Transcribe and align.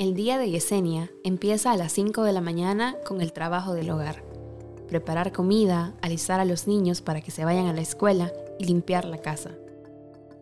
El 0.00 0.14
día 0.14 0.38
de 0.38 0.50
Yesenia 0.50 1.10
empieza 1.24 1.72
a 1.72 1.76
las 1.76 1.92
5 1.92 2.22
de 2.22 2.32
la 2.32 2.40
mañana 2.40 2.94
con 3.06 3.20
el 3.20 3.34
trabajo 3.34 3.74
del 3.74 3.90
hogar. 3.90 4.22
Preparar 4.88 5.30
comida, 5.30 5.92
alistar 6.00 6.40
a 6.40 6.46
los 6.46 6.66
niños 6.66 7.02
para 7.02 7.20
que 7.20 7.30
se 7.30 7.44
vayan 7.44 7.66
a 7.66 7.74
la 7.74 7.82
escuela 7.82 8.32
y 8.58 8.64
limpiar 8.64 9.04
la 9.04 9.18
casa. 9.18 9.50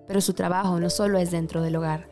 Pero 0.07 0.21
su 0.21 0.33
trabajo 0.35 0.79
no 0.79 0.91
solo 0.91 1.19
es 1.19 1.33
dentro 1.33 1.61
del 1.61 1.75
hogar. 1.75 2.09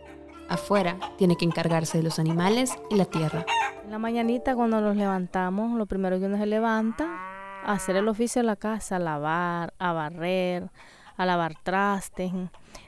Afuera 0.49 0.99
tiene 1.19 1.37
que 1.37 1.45
encargarse 1.45 1.99
de 1.99 2.03
los 2.03 2.19
animales 2.19 2.77
y 2.91 2.97
la 2.97 3.05
tierra. 3.05 3.47
En 3.85 3.93
la 3.93 4.01
mañanita 4.01 4.57
cuando 4.57 4.81
nos 4.81 4.97
levantamos, 4.97 5.79
lo 5.79 5.87
primero 5.87 6.19
que 6.19 6.27
uno 6.27 6.39
se 6.39 6.47
levanta, 6.47 7.17
hacer 7.65 7.95
el 7.95 8.09
oficio 8.09 8.43
de 8.43 8.47
la 8.47 8.57
casa, 8.57 8.99
lavar, 8.99 9.73
a 9.79 9.93
barrer, 9.93 10.69
a 11.17 11.25
lavar 11.25 11.55
trastes, 11.63 12.33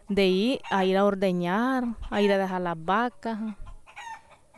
de 0.09 0.27
ir 0.27 0.61
a 0.69 0.85
ir 0.85 0.97
a 0.97 1.05
ordeñar, 1.05 1.85
a 2.11 2.21
ir 2.21 2.33
a 2.33 2.39
dejar 2.39 2.63
las 2.63 2.85
vacas, 2.85 3.39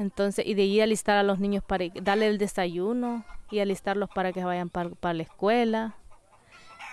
entonces, 0.00 0.46
y 0.46 0.54
de 0.54 0.62
ir 0.64 0.80
a 0.80 0.84
alistar 0.84 1.18
a 1.18 1.22
los 1.22 1.40
niños 1.40 1.62
para 1.62 1.84
darle 2.00 2.26
el 2.26 2.38
desayuno 2.38 3.22
y 3.50 3.58
alistarlos 3.58 4.08
para 4.08 4.32
que 4.32 4.42
vayan 4.42 4.70
para, 4.70 5.12
la 5.12 5.22
escuela. 5.22 5.94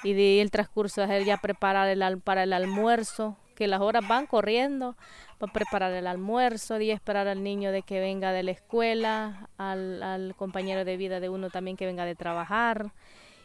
Y 0.03 0.11
de 0.11 0.21
ir 0.21 0.41
el 0.41 0.52
transcurso 0.52 1.07
de 1.07 1.23
ya 1.23 1.38
preparar 1.38 1.88
el, 1.88 2.20
para 2.20 2.43
el 2.43 2.52
almuerzo, 2.52 3.38
que 3.55 3.67
las 3.67 3.80
horas 3.80 4.05
van 4.05 4.27
corriendo 4.27 4.97
para 5.38 5.53
preparar 5.53 5.93
el 5.93 6.05
almuerzo, 6.05 6.77
de 6.77 6.91
esperar 6.91 7.30
al 7.30 7.43
niño 7.43 7.71
de 7.71 7.81
que 7.81 8.02
venga 8.02 8.33
de 8.33 8.43
la 8.43 8.52
escuela, 8.52 9.49
al, 9.58 10.33
compañero 10.35 10.83
de 10.83 10.97
vida 10.97 11.21
de 11.21 11.30
uno 11.30 11.49
también 11.49 11.77
que 11.77 11.85
venga 11.85 12.03
de 12.03 12.16
trabajar. 12.16 12.91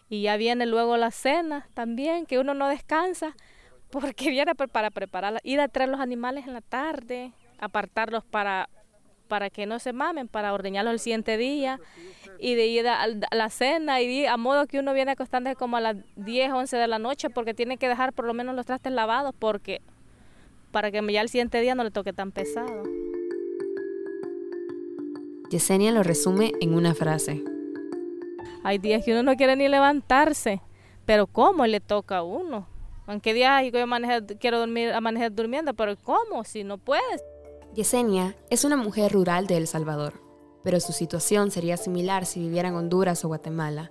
Y 0.09 0.23
ya 0.23 0.37
viene 0.37 0.67
luego 0.67 0.97
la 0.97 1.13
cena 1.13 1.69
también, 1.73 2.27
que 2.27 2.41
uno 2.41 2.53
no 2.53 2.67
descansa 2.67 3.37
porque 3.93 4.29
viene 4.31 4.57
para 4.57 4.91
preparar, 4.91 5.41
ir 5.45 5.61
a 5.61 5.69
traer 5.69 5.89
los 5.89 6.01
animales 6.01 6.49
en 6.49 6.53
la 6.53 6.63
tarde, 6.63 7.33
apartarlos 7.61 8.25
para 8.25 8.69
para 9.33 9.49
que 9.49 9.65
no 9.65 9.79
se 9.79 9.95
mamen, 9.95 10.29
para 10.29 10.53
ordeñarlos 10.53 10.93
el 10.93 10.99
siguiente 10.99 11.39
día 11.39 11.81
y 12.39 12.55
de 12.55 12.67
ir 12.67 12.87
a, 12.87 13.07
la 13.07 13.49
cena 13.49 14.03
y 14.03 14.27
a 14.27 14.37
modo 14.37 14.67
que 14.67 14.79
uno 14.79 14.93
viene 14.93 15.13
acostándose 15.13 15.57
como 15.57 15.79
a 15.79 15.81
las 15.81 15.97
10, 16.17 16.53
11 16.53 16.77
de 16.77 16.87
la 16.87 16.99
noche 16.99 17.31
porque 17.31 17.55
tiene 17.55 17.79
que 17.79 17.89
dejar 17.89 18.13
por 18.13 18.27
lo 18.27 18.35
menos 18.35 18.55
los 18.55 18.67
trastes 18.67 18.93
lavados 18.93 19.35
porque 19.39 19.81
para 20.71 20.91
que 20.91 21.01
ya 21.11 21.23
el 21.23 21.31
siguiente 21.31 21.63
día 21.63 21.75
no 21.75 21.83
le 21.83 21.91
toque 21.91 22.13
tan 22.13 22.31
pesado. 22.31 22.83
Yesenia 25.49 25.93
lo 25.93 26.03
resume 26.03 26.53
en 26.61 26.75
una 26.75 26.95
frase. 26.95 27.43
Hay 28.65 28.77
días 28.77 29.03
que 29.03 29.13
uno 29.13 29.23
no 29.23 29.35
quiere 29.37 29.57
ni 29.57 29.67
levantarse, 29.67 30.61
pero 31.07 31.27
¿cómo 31.27 31.67
le 31.67 31.81
toca 31.81 32.19
a 32.19 32.23
uno? 32.23 32.67
Aunque 33.07 33.33
días 33.33 33.65
yo 33.65 33.71
quiero 34.39 34.59
dormir, 34.59 34.93
amanecer 34.93 35.35
durmiendo, 35.35 35.73
pero 35.73 35.97
¿cómo? 35.97 36.45
Si 36.45 36.65
no 36.65 36.77
puedes. 36.77 37.25
Yesenia 37.75 38.37
es 38.51 38.67
una 38.67 38.77
mujer 38.77 39.13
rural 39.13 39.47
de 39.47 39.57
El 39.57 39.67
Salvador, 39.67 40.21
pero 40.63 40.79
su 40.79 40.93
situación 40.93 41.51
sería 41.51 41.79
similar 41.79 42.27
si 42.27 42.39
viviera 42.39 42.69
en 42.69 42.75
Honduras 42.75 43.25
o 43.25 43.29
Guatemala. 43.29 43.89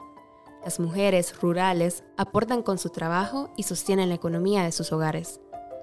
Las 0.64 0.80
mujeres 0.80 1.42
rurales 1.42 2.04
aportan 2.16 2.62
con 2.62 2.78
su 2.78 2.92
trabajo 2.92 3.50
y 3.58 3.64
sostienen 3.64 4.10
la 4.10 4.16
economía 4.16 4.64
de 4.64 4.72
sus 4.72 4.92
hogares. 4.92 5.42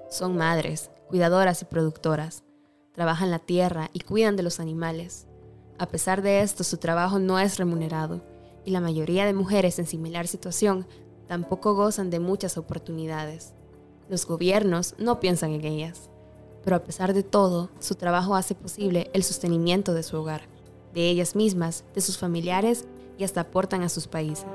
Son 0.09 0.37
madres, 0.37 0.91
cuidadoras 1.09 1.61
y 1.61 1.65
productoras. 1.65 2.45
Trabajan 2.93 3.31
la 3.31 3.39
tierra 3.39 3.89
y 3.91 3.99
cuidan 3.99 4.37
de 4.37 4.43
los 4.43 4.61
animales. 4.61 5.27
A 5.77 5.87
pesar 5.87 6.21
de 6.21 6.39
esto, 6.39 6.63
su 6.63 6.77
trabajo 6.77 7.19
no 7.19 7.37
es 7.37 7.57
remunerado 7.57 8.21
y 8.63 8.71
la 8.71 8.79
mayoría 8.79 9.25
de 9.25 9.33
mujeres 9.33 9.77
en 9.77 9.87
similar 9.87 10.25
situación 10.27 10.87
tampoco 11.27 11.75
gozan 11.75 12.09
de 12.09 12.21
muchas 12.21 12.57
oportunidades. 12.57 13.55
Los 14.07 14.25
gobiernos 14.25 14.95
no 14.99 15.19
piensan 15.19 15.51
en 15.51 15.65
ellas 15.65 16.09
pero 16.63 16.75
a 16.75 16.83
pesar 16.83 17.13
de 17.13 17.23
todo, 17.23 17.69
su 17.79 17.95
trabajo 17.95 18.35
hace 18.35 18.55
posible 18.55 19.09
el 19.13 19.23
sostenimiento 19.23 19.93
de 19.93 20.03
su 20.03 20.17
hogar, 20.17 20.41
de 20.93 21.09
ellas 21.09 21.35
mismas, 21.35 21.83
de 21.95 22.01
sus 22.01 22.17
familiares 22.17 22.85
y 23.17 23.23
hasta 23.23 23.41
aportan 23.41 23.83
a 23.83 23.89
sus 23.89 24.07
países. 24.07 24.45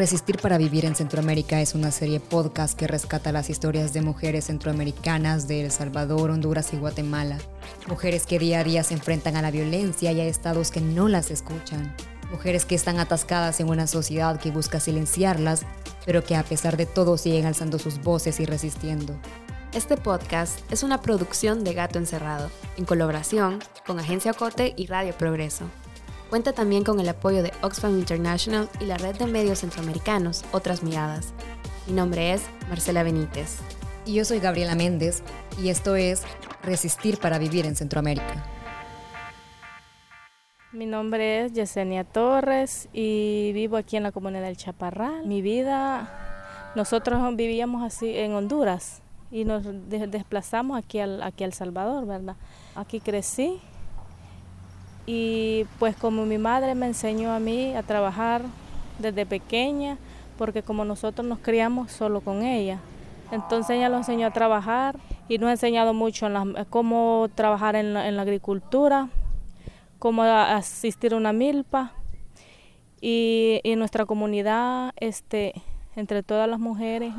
Resistir 0.00 0.38
para 0.38 0.56
Vivir 0.56 0.84
en 0.84 0.94
Centroamérica 0.94 1.60
es 1.60 1.74
una 1.74 1.90
serie 1.90 2.20
podcast 2.20 2.78
que 2.78 2.86
rescata 2.86 3.32
las 3.32 3.50
historias 3.50 3.92
de 3.92 4.02
mujeres 4.02 4.46
centroamericanas 4.46 5.48
de 5.48 5.62
El 5.64 5.72
Salvador, 5.72 6.30
Honduras 6.30 6.72
y 6.72 6.76
Guatemala. 6.76 7.38
Mujeres 7.88 8.24
que 8.24 8.38
día 8.38 8.60
a 8.60 8.64
día 8.64 8.84
se 8.84 8.94
enfrentan 8.94 9.36
a 9.36 9.42
la 9.42 9.50
violencia 9.50 10.12
y 10.12 10.20
a 10.20 10.24
estados 10.24 10.70
que 10.70 10.80
no 10.80 11.08
las 11.08 11.32
escuchan. 11.32 11.94
Mujeres 12.30 12.64
que 12.64 12.76
están 12.76 13.00
atascadas 13.00 13.58
en 13.58 13.68
una 13.68 13.88
sociedad 13.88 14.40
que 14.40 14.52
busca 14.52 14.78
silenciarlas 14.78 15.66
pero 16.06 16.24
que 16.24 16.36
a 16.36 16.42
pesar 16.42 16.76
de 16.76 16.86
todo 16.86 17.16
siguen 17.16 17.46
alzando 17.46 17.78
sus 17.78 18.02
voces 18.02 18.40
y 18.40 18.46
resistiendo. 18.46 19.14
Este 19.72 19.96
podcast 19.96 20.60
es 20.72 20.82
una 20.82 21.00
producción 21.00 21.62
de 21.62 21.74
Gato 21.74 21.98
Encerrado, 21.98 22.50
en 22.76 22.84
colaboración 22.84 23.60
con 23.86 24.00
Agencia 24.00 24.32
Ocote 24.32 24.74
y 24.76 24.86
Radio 24.86 25.12
Progreso. 25.12 25.64
Cuenta 26.28 26.52
también 26.52 26.84
con 26.84 27.00
el 27.00 27.08
apoyo 27.08 27.42
de 27.42 27.52
Oxfam 27.62 27.98
International 27.98 28.68
y 28.80 28.84
la 28.84 28.98
red 28.98 29.16
de 29.16 29.26
medios 29.26 29.60
centroamericanos 29.60 30.44
Otras 30.52 30.82
Miradas. 30.82 31.28
Mi 31.86 31.92
nombre 31.92 32.32
es 32.32 32.42
Marcela 32.68 33.02
Benítez. 33.02 33.58
Y 34.06 34.14
yo 34.14 34.24
soy 34.24 34.40
Gabriela 34.40 34.74
Méndez, 34.74 35.22
y 35.60 35.68
esto 35.68 35.96
es 35.96 36.22
Resistir 36.62 37.18
para 37.18 37.38
Vivir 37.38 37.66
en 37.66 37.76
Centroamérica. 37.76 38.59
Mi 40.72 40.86
nombre 40.86 41.44
es 41.44 41.52
Yesenia 41.52 42.04
Torres 42.04 42.88
y 42.92 43.50
vivo 43.54 43.76
aquí 43.76 43.96
en 43.96 44.04
la 44.04 44.12
comunidad 44.12 44.44
del 44.44 44.56
Chaparral. 44.56 45.26
Mi 45.26 45.42
vida, 45.42 46.08
nosotros 46.76 47.20
vivíamos 47.34 47.82
así 47.82 48.16
en 48.16 48.34
Honduras 48.34 49.02
y 49.32 49.44
nos 49.44 49.64
desplazamos 49.88 50.78
aquí 50.78 51.00
al, 51.00 51.24
aquí 51.24 51.42
al 51.42 51.54
Salvador, 51.54 52.06
¿verdad? 52.06 52.36
Aquí 52.76 53.00
crecí 53.00 53.60
y 55.06 55.66
pues 55.80 55.96
como 55.96 56.24
mi 56.24 56.38
madre 56.38 56.76
me 56.76 56.86
enseñó 56.86 57.32
a 57.32 57.40
mí 57.40 57.74
a 57.74 57.82
trabajar 57.82 58.42
desde 59.00 59.26
pequeña, 59.26 59.98
porque 60.38 60.62
como 60.62 60.84
nosotros 60.84 61.26
nos 61.26 61.40
criamos 61.40 61.90
solo 61.90 62.20
con 62.20 62.44
ella, 62.44 62.78
entonces 63.32 63.70
ella 63.76 63.88
nos 63.88 64.08
enseñó 64.08 64.28
a 64.28 64.32
trabajar 64.32 64.96
y 65.28 65.38
nos 65.38 65.48
ha 65.48 65.52
enseñado 65.52 65.94
mucho 65.94 66.28
en 66.28 66.64
cómo 66.70 67.28
trabajar 67.34 67.74
en 67.74 67.92
la 67.92 68.22
agricultura, 68.22 69.08
cómo 70.00 70.24
asistir 70.24 71.14
a 71.14 71.16
una 71.16 71.32
milpa. 71.32 71.92
Y 73.00 73.60
en 73.62 73.78
nuestra 73.78 74.04
comunidad 74.04 74.92
este 74.96 75.54
entre 75.94 76.22
todas 76.22 76.48
las 76.48 76.58
mujeres 76.58 77.14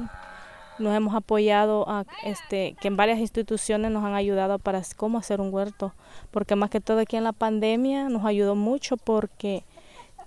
nos 0.80 0.96
hemos 0.96 1.14
apoyado 1.16 1.88
a 1.88 2.06
este 2.24 2.75
que 2.81 2.88
en 2.88 2.97
varias 2.97 3.19
instituciones 3.19 3.92
nos 3.92 4.03
han 4.03 4.16
ayudado 4.16 4.59
para 4.59 4.81
cómo 4.97 5.18
hacer 5.18 5.40
un 5.40 5.53
huerto. 5.53 5.94
Porque 6.31 6.56
más 6.56 6.69
que 6.69 6.81
todo 6.81 7.00
aquí 7.00 7.16
en 7.16 7.24
la 7.24 7.34
pandemia 7.34 8.09
nos 8.09 8.25
ayudó 8.25 8.56
mucho 8.56 8.98
porque 8.98 9.63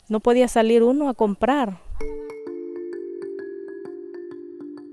no 0.08 0.20
podía 0.20 0.48
salir 0.48 0.82
uno 0.82 1.08
a 1.08 1.14
comprar. 1.14 1.80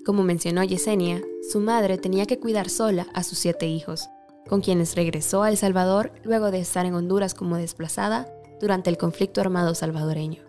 Como 0.04 0.24
mencionó 0.24 0.64
Yesenia, 0.64 1.22
su 1.52 1.60
madre 1.60 2.00
tenía 2.00 2.26
que 2.26 2.40
cuidar 2.40 2.70
sola 2.70 3.06
a 3.14 3.22
sus 3.22 3.38
siete 3.38 3.68
hijos 3.68 4.10
con 4.52 4.60
quienes 4.60 4.98
regresó 4.98 5.44
a 5.44 5.50
El 5.50 5.56
Salvador 5.56 6.12
luego 6.26 6.52
de 6.52 6.60
estar 6.60 6.86
en 6.86 6.94
Honduras 6.94 7.34
como 7.34 7.56
desplazada 7.56 8.28
durante 8.60 8.90
el 8.90 8.98
conflicto 8.98 9.40
armado 9.40 9.74
salvadoreño. 9.76 10.44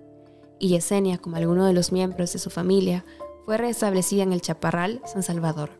Y 0.59 0.71
Yesenia, 0.71 1.19
como 1.19 1.37
alguno 1.37 1.67
de 1.67 1.73
los 1.73 1.93
miembros 1.93 2.33
de 2.33 2.41
su 2.41 2.51
familia, 2.51 3.05
fue 3.45 3.59
restablecida 3.59 4.25
en 4.25 4.33
el 4.33 4.41
Chaparral, 4.41 5.01
San 5.05 5.23
Salvador. 5.23 5.71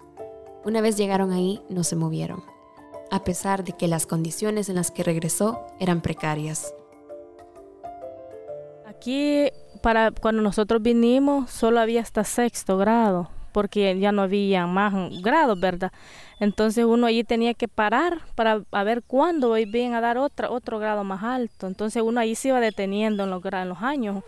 Una 0.65 0.81
vez 0.81 0.97
llegaron 0.97 1.33
ahí, 1.33 1.63
no 1.69 1.83
se 1.83 1.97
movieron, 1.97 2.45
a 3.11 3.25
pesar 3.25 3.65
de 3.65 3.73
que 3.73 3.89
las 3.89 4.07
condiciones 4.07 4.69
en 4.69 4.77
las 4.77 4.93
que 4.93 5.03
regresó 5.03 5.61
eran 5.81 6.01
precarias. 6.01 6.73
Aquí, 8.87 9.49
para 9.83 10.13
cuando 10.13 10.43
nosotros 10.43 10.81
vinimos, 10.81 11.51
solo 11.51 11.81
había 11.81 12.03
hasta 12.03 12.23
sexto 12.23 12.79
grado 12.79 13.31
porque 13.53 13.99
ya 13.99 14.13
no 14.13 14.23
había 14.23 14.67
más 14.67 14.95
grados, 15.23 15.59
¿verdad? 15.61 15.93
Entonces 16.41 16.85
uno 16.85 17.07
allí 17.07 17.23
tenía 17.23 17.55
que 17.55 17.69
parar 17.69 18.23
para 18.35 18.65
ver 18.85 19.03
cuándo 19.03 19.57
iban 19.57 19.95
a 19.95 20.01
dar 20.01 20.19
otra, 20.19 20.51
otro 20.51 20.79
grado 20.79 21.05
más 21.05 21.23
alto. 21.23 21.69
Entonces 21.69 22.03
uno 22.03 22.21
allí 22.21 22.35
se 22.35 22.49
iba 22.49 22.61
deteniendo 22.61 23.25
en 23.25 23.31
los, 23.31 23.45
en 23.45 23.69
los 23.69 23.83
años. 23.83 24.25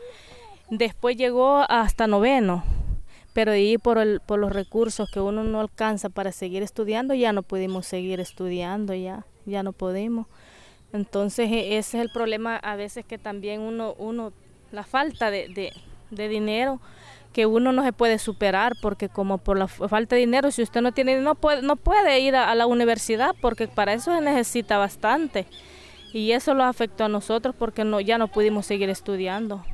Después 0.70 1.16
llegó 1.16 1.64
hasta 1.68 2.06
noveno, 2.06 2.62
pero 3.32 3.52
ahí 3.52 3.78
por, 3.78 3.98
el, 3.98 4.20
por 4.20 4.38
los 4.38 4.52
recursos 4.52 5.10
que 5.12 5.20
uno 5.20 5.42
no 5.42 5.60
alcanza 5.60 6.08
para 6.08 6.30
seguir 6.30 6.62
estudiando, 6.62 7.14
ya 7.14 7.32
no 7.32 7.42
pudimos 7.42 7.86
seguir 7.86 8.20
estudiando, 8.20 8.94
ya, 8.94 9.26
ya 9.44 9.62
no 9.62 9.72
pudimos. 9.72 10.26
Entonces 10.92 11.50
e, 11.50 11.78
ese 11.78 11.98
es 11.98 12.04
el 12.04 12.10
problema 12.10 12.56
a 12.56 12.76
veces 12.76 13.04
que 13.04 13.18
también 13.18 13.60
uno, 13.60 13.94
uno 13.98 14.32
la 14.70 14.84
falta 14.84 15.30
de, 15.30 15.72
de 16.10 16.28
dinero 16.28 16.80
que 17.34 17.46
uno 17.46 17.72
no 17.72 17.82
se 17.82 17.92
puede 17.92 18.18
superar 18.20 18.76
porque 18.80 19.08
como 19.08 19.38
por 19.38 19.58
la 19.58 19.66
falta 19.66 20.14
de 20.14 20.20
dinero, 20.20 20.52
si 20.52 20.62
usted 20.62 20.80
no 20.80 20.92
tiene, 20.92 21.18
no 21.20 21.34
puede, 21.34 21.62
no 21.62 21.74
puede 21.74 22.20
ir 22.20 22.36
a, 22.36 22.54
la 22.54 22.66
universidad 22.66 23.34
porque 23.42 23.66
para 23.66 23.92
eso 23.92 24.14
se 24.14 24.20
necesita 24.20 24.78
bastante. 24.78 25.46
Y 26.12 26.30
eso 26.30 26.54
lo 26.54 26.62
afectó 26.62 27.04
a 27.04 27.08
nosotros 27.08 27.56
porque 27.58 27.84
no, 27.84 28.00
ya 28.00 28.18
no 28.18 28.28
pudimos 28.28 28.66
seguir 28.66 28.88
estudiando. 28.88 29.64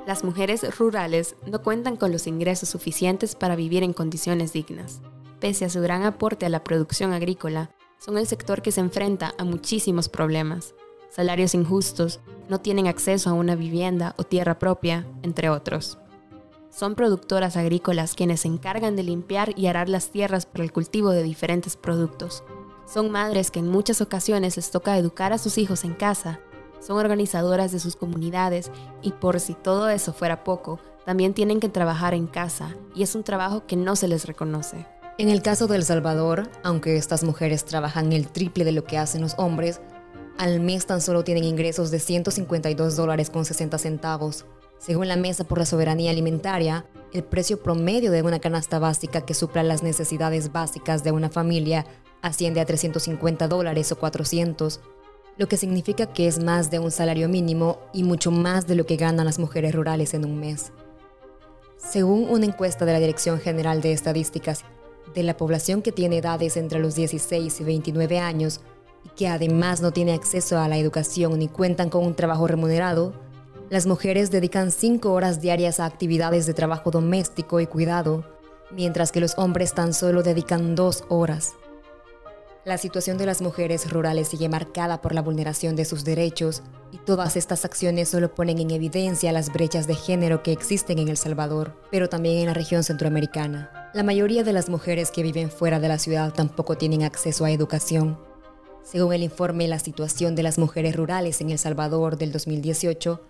La 0.00 0.14
Las 0.14 0.24
mujeres 0.24 0.76
rurales 0.76 1.36
no 1.46 1.62
cuentan 1.62 1.96
con 1.96 2.10
los 2.10 2.26
ingresos 2.26 2.68
suficientes 2.68 3.36
para 3.36 3.54
vivir 3.54 3.84
en 3.84 3.92
condiciones 3.92 4.52
dignas. 4.52 5.00
Pese 5.38 5.64
a 5.64 5.70
su 5.70 5.80
gran 5.80 6.02
aporte 6.02 6.44
a 6.44 6.48
la 6.48 6.64
producción 6.64 7.12
agrícola, 7.12 7.70
son 7.98 8.18
el 8.18 8.26
sector 8.26 8.62
que 8.62 8.72
se 8.72 8.80
enfrenta 8.80 9.32
a 9.38 9.44
muchísimos 9.44 10.08
problemas. 10.08 10.74
Salarios 11.14 11.54
injustos, 11.54 12.18
no 12.48 12.58
tienen 12.58 12.88
acceso 12.88 13.30
a 13.30 13.34
una 13.34 13.54
vivienda 13.54 14.16
o 14.18 14.24
tierra 14.24 14.58
propia, 14.58 15.06
entre 15.22 15.48
otros. 15.48 15.96
Son 16.70 16.96
productoras 16.96 17.56
agrícolas 17.56 18.14
quienes 18.16 18.40
se 18.40 18.48
encargan 18.48 18.96
de 18.96 19.04
limpiar 19.04 19.56
y 19.56 19.68
arar 19.68 19.88
las 19.88 20.10
tierras 20.10 20.44
para 20.44 20.64
el 20.64 20.72
cultivo 20.72 21.10
de 21.10 21.22
diferentes 21.22 21.76
productos. 21.76 22.42
Son 22.92 23.12
madres 23.12 23.52
que 23.52 23.60
en 23.60 23.68
muchas 23.68 24.00
ocasiones 24.00 24.56
les 24.56 24.72
toca 24.72 24.98
educar 24.98 25.32
a 25.32 25.38
sus 25.38 25.56
hijos 25.56 25.84
en 25.84 25.94
casa. 25.94 26.40
Son 26.80 26.98
organizadoras 26.98 27.70
de 27.70 27.78
sus 27.78 27.94
comunidades 27.94 28.72
y 29.00 29.12
por 29.12 29.38
si 29.38 29.54
todo 29.54 29.88
eso 29.90 30.12
fuera 30.12 30.42
poco, 30.42 30.80
también 31.06 31.32
tienen 31.32 31.60
que 31.60 31.68
trabajar 31.68 32.14
en 32.14 32.26
casa 32.26 32.74
y 32.92 33.04
es 33.04 33.14
un 33.14 33.22
trabajo 33.22 33.68
que 33.68 33.76
no 33.76 33.94
se 33.94 34.08
les 34.08 34.26
reconoce. 34.26 34.84
En 35.16 35.28
el 35.28 35.42
caso 35.42 35.68
de 35.68 35.76
El 35.76 35.84
Salvador, 35.84 36.50
aunque 36.64 36.96
estas 36.96 37.22
mujeres 37.22 37.64
trabajan 37.64 38.12
el 38.12 38.26
triple 38.26 38.64
de 38.64 38.72
lo 38.72 38.82
que 38.82 38.98
hacen 38.98 39.20
los 39.20 39.36
hombres, 39.38 39.80
al 40.38 40.60
mes 40.60 40.86
tan 40.86 41.00
solo 41.00 41.24
tienen 41.24 41.44
ingresos 41.44 41.90
de 41.90 42.00
152 42.00 42.96
dólares 42.96 43.30
con 43.30 43.44
60 43.44 43.78
centavos. 43.78 44.46
Según 44.78 45.08
la 45.08 45.16
Mesa 45.16 45.44
por 45.44 45.58
la 45.58 45.66
Soberanía 45.66 46.10
Alimentaria, 46.10 46.84
el 47.12 47.22
precio 47.22 47.62
promedio 47.62 48.10
de 48.10 48.22
una 48.22 48.40
canasta 48.40 48.78
básica 48.78 49.20
que 49.20 49.34
supla 49.34 49.62
las 49.62 49.82
necesidades 49.82 50.52
básicas 50.52 51.04
de 51.04 51.12
una 51.12 51.30
familia 51.30 51.86
asciende 52.22 52.60
a 52.60 52.64
350 52.66 53.46
dólares 53.48 53.92
o 53.92 53.98
400, 53.98 54.80
lo 55.36 55.46
que 55.46 55.56
significa 55.56 56.06
que 56.06 56.26
es 56.26 56.42
más 56.42 56.70
de 56.70 56.80
un 56.80 56.90
salario 56.90 57.28
mínimo 57.28 57.78
y 57.92 58.02
mucho 58.02 58.30
más 58.30 58.66
de 58.66 58.74
lo 58.74 58.86
que 58.86 58.96
ganan 58.96 59.26
las 59.26 59.38
mujeres 59.38 59.74
rurales 59.74 60.14
en 60.14 60.24
un 60.24 60.40
mes. 60.40 60.72
Según 61.76 62.28
una 62.28 62.46
encuesta 62.46 62.84
de 62.84 62.92
la 62.92 62.98
Dirección 63.00 63.38
General 63.40 63.80
de 63.80 63.92
Estadísticas, 63.92 64.64
de 65.14 65.22
la 65.22 65.36
población 65.36 65.82
que 65.82 65.92
tiene 65.92 66.18
edades 66.18 66.56
entre 66.56 66.80
los 66.80 66.94
16 66.94 67.60
y 67.60 67.64
29 67.64 68.18
años 68.18 68.60
y 69.04 69.08
que 69.10 69.28
además 69.28 69.80
no 69.80 69.92
tiene 69.92 70.14
acceso 70.14 70.58
a 70.58 70.68
la 70.68 70.78
educación 70.78 71.38
ni 71.38 71.48
cuentan 71.48 71.90
con 71.90 72.04
un 72.04 72.14
trabajo 72.14 72.46
remunerado, 72.46 73.12
las 73.70 73.86
mujeres 73.86 74.30
dedican 74.30 74.70
5 74.70 75.12
horas 75.12 75.40
diarias 75.40 75.80
a 75.80 75.86
actividades 75.86 76.46
de 76.46 76.54
trabajo 76.54 76.90
doméstico 76.90 77.60
y 77.60 77.66
cuidado, 77.66 78.24
mientras 78.70 79.10
que 79.10 79.20
los 79.20 79.38
hombres 79.38 79.74
tan 79.74 79.94
solo 79.94 80.22
dedican 80.22 80.74
2 80.74 81.04
horas. 81.08 81.54
La 82.64 82.78
situación 82.78 83.18
de 83.18 83.26
las 83.26 83.42
mujeres 83.42 83.90
rurales 83.90 84.28
sigue 84.28 84.48
marcada 84.48 85.02
por 85.02 85.14
la 85.14 85.20
vulneración 85.20 85.76
de 85.76 85.84
sus 85.84 86.02
derechos 86.02 86.62
y 86.92 86.96
todas 86.96 87.36
estas 87.36 87.66
acciones 87.66 88.08
solo 88.08 88.34
ponen 88.34 88.58
en 88.58 88.70
evidencia 88.70 89.32
las 89.32 89.52
brechas 89.52 89.86
de 89.86 89.94
género 89.94 90.42
que 90.42 90.52
existen 90.52 90.98
en 90.98 91.08
El 91.08 91.18
Salvador, 91.18 91.76
pero 91.90 92.08
también 92.08 92.38
en 92.38 92.46
la 92.46 92.54
región 92.54 92.82
centroamericana. 92.82 93.90
La 93.92 94.02
mayoría 94.02 94.44
de 94.44 94.54
las 94.54 94.70
mujeres 94.70 95.10
que 95.10 95.22
viven 95.22 95.50
fuera 95.50 95.78
de 95.78 95.88
la 95.88 95.98
ciudad 95.98 96.32
tampoco 96.32 96.78
tienen 96.78 97.02
acceso 97.02 97.44
a 97.44 97.50
educación. 97.50 98.18
Según 98.84 99.14
el 99.14 99.22
informe 99.22 99.66
La 99.66 99.78
situación 99.78 100.34
de 100.34 100.42
las 100.42 100.58
mujeres 100.58 100.94
rurales 100.94 101.40
en 101.40 101.50
El 101.50 101.58
Salvador 101.58 102.18
del 102.18 102.32
2018, 102.32 103.20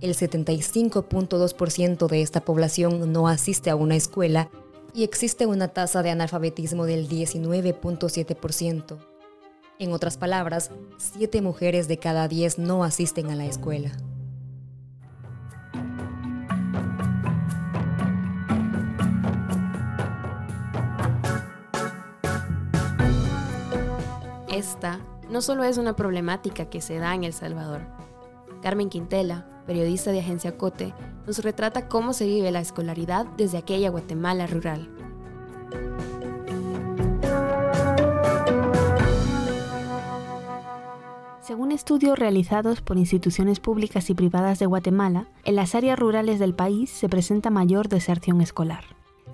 el 0.00 0.14
75.2% 0.14 2.08
de 2.08 2.22
esta 2.22 2.40
población 2.40 3.12
no 3.12 3.28
asiste 3.28 3.70
a 3.70 3.76
una 3.76 3.94
escuela 3.94 4.50
y 4.92 5.04
existe 5.04 5.46
una 5.46 5.68
tasa 5.68 6.02
de 6.02 6.10
analfabetismo 6.10 6.84
del 6.84 7.08
19.7%. 7.08 8.98
En 9.78 9.92
otras 9.92 10.16
palabras, 10.16 10.70
7 10.98 11.42
mujeres 11.42 11.86
de 11.88 11.98
cada 11.98 12.26
10 12.28 12.58
no 12.58 12.82
asisten 12.84 13.30
a 13.30 13.36
la 13.36 13.46
escuela. 13.46 13.92
Esta 24.54 25.00
no 25.28 25.42
solo 25.42 25.64
es 25.64 25.78
una 25.78 25.96
problemática 25.96 26.66
que 26.66 26.80
se 26.80 26.96
da 26.98 27.12
en 27.12 27.24
El 27.24 27.32
Salvador. 27.32 27.80
Carmen 28.62 28.88
Quintela, 28.88 29.48
periodista 29.66 30.12
de 30.12 30.20
Agencia 30.20 30.56
Cote, 30.56 30.94
nos 31.26 31.40
retrata 31.42 31.88
cómo 31.88 32.12
se 32.12 32.24
vive 32.26 32.52
la 32.52 32.60
escolaridad 32.60 33.26
desde 33.36 33.58
aquella 33.58 33.90
Guatemala 33.90 34.46
rural. 34.46 34.88
Según 41.40 41.72
estudios 41.72 42.16
realizados 42.16 42.80
por 42.80 42.96
instituciones 42.96 43.58
públicas 43.58 44.08
y 44.08 44.14
privadas 44.14 44.60
de 44.60 44.66
Guatemala, 44.66 45.26
en 45.42 45.56
las 45.56 45.74
áreas 45.74 45.98
rurales 45.98 46.38
del 46.38 46.54
país 46.54 46.90
se 46.90 47.08
presenta 47.08 47.50
mayor 47.50 47.88
deserción 47.88 48.40
escolar. 48.40 48.84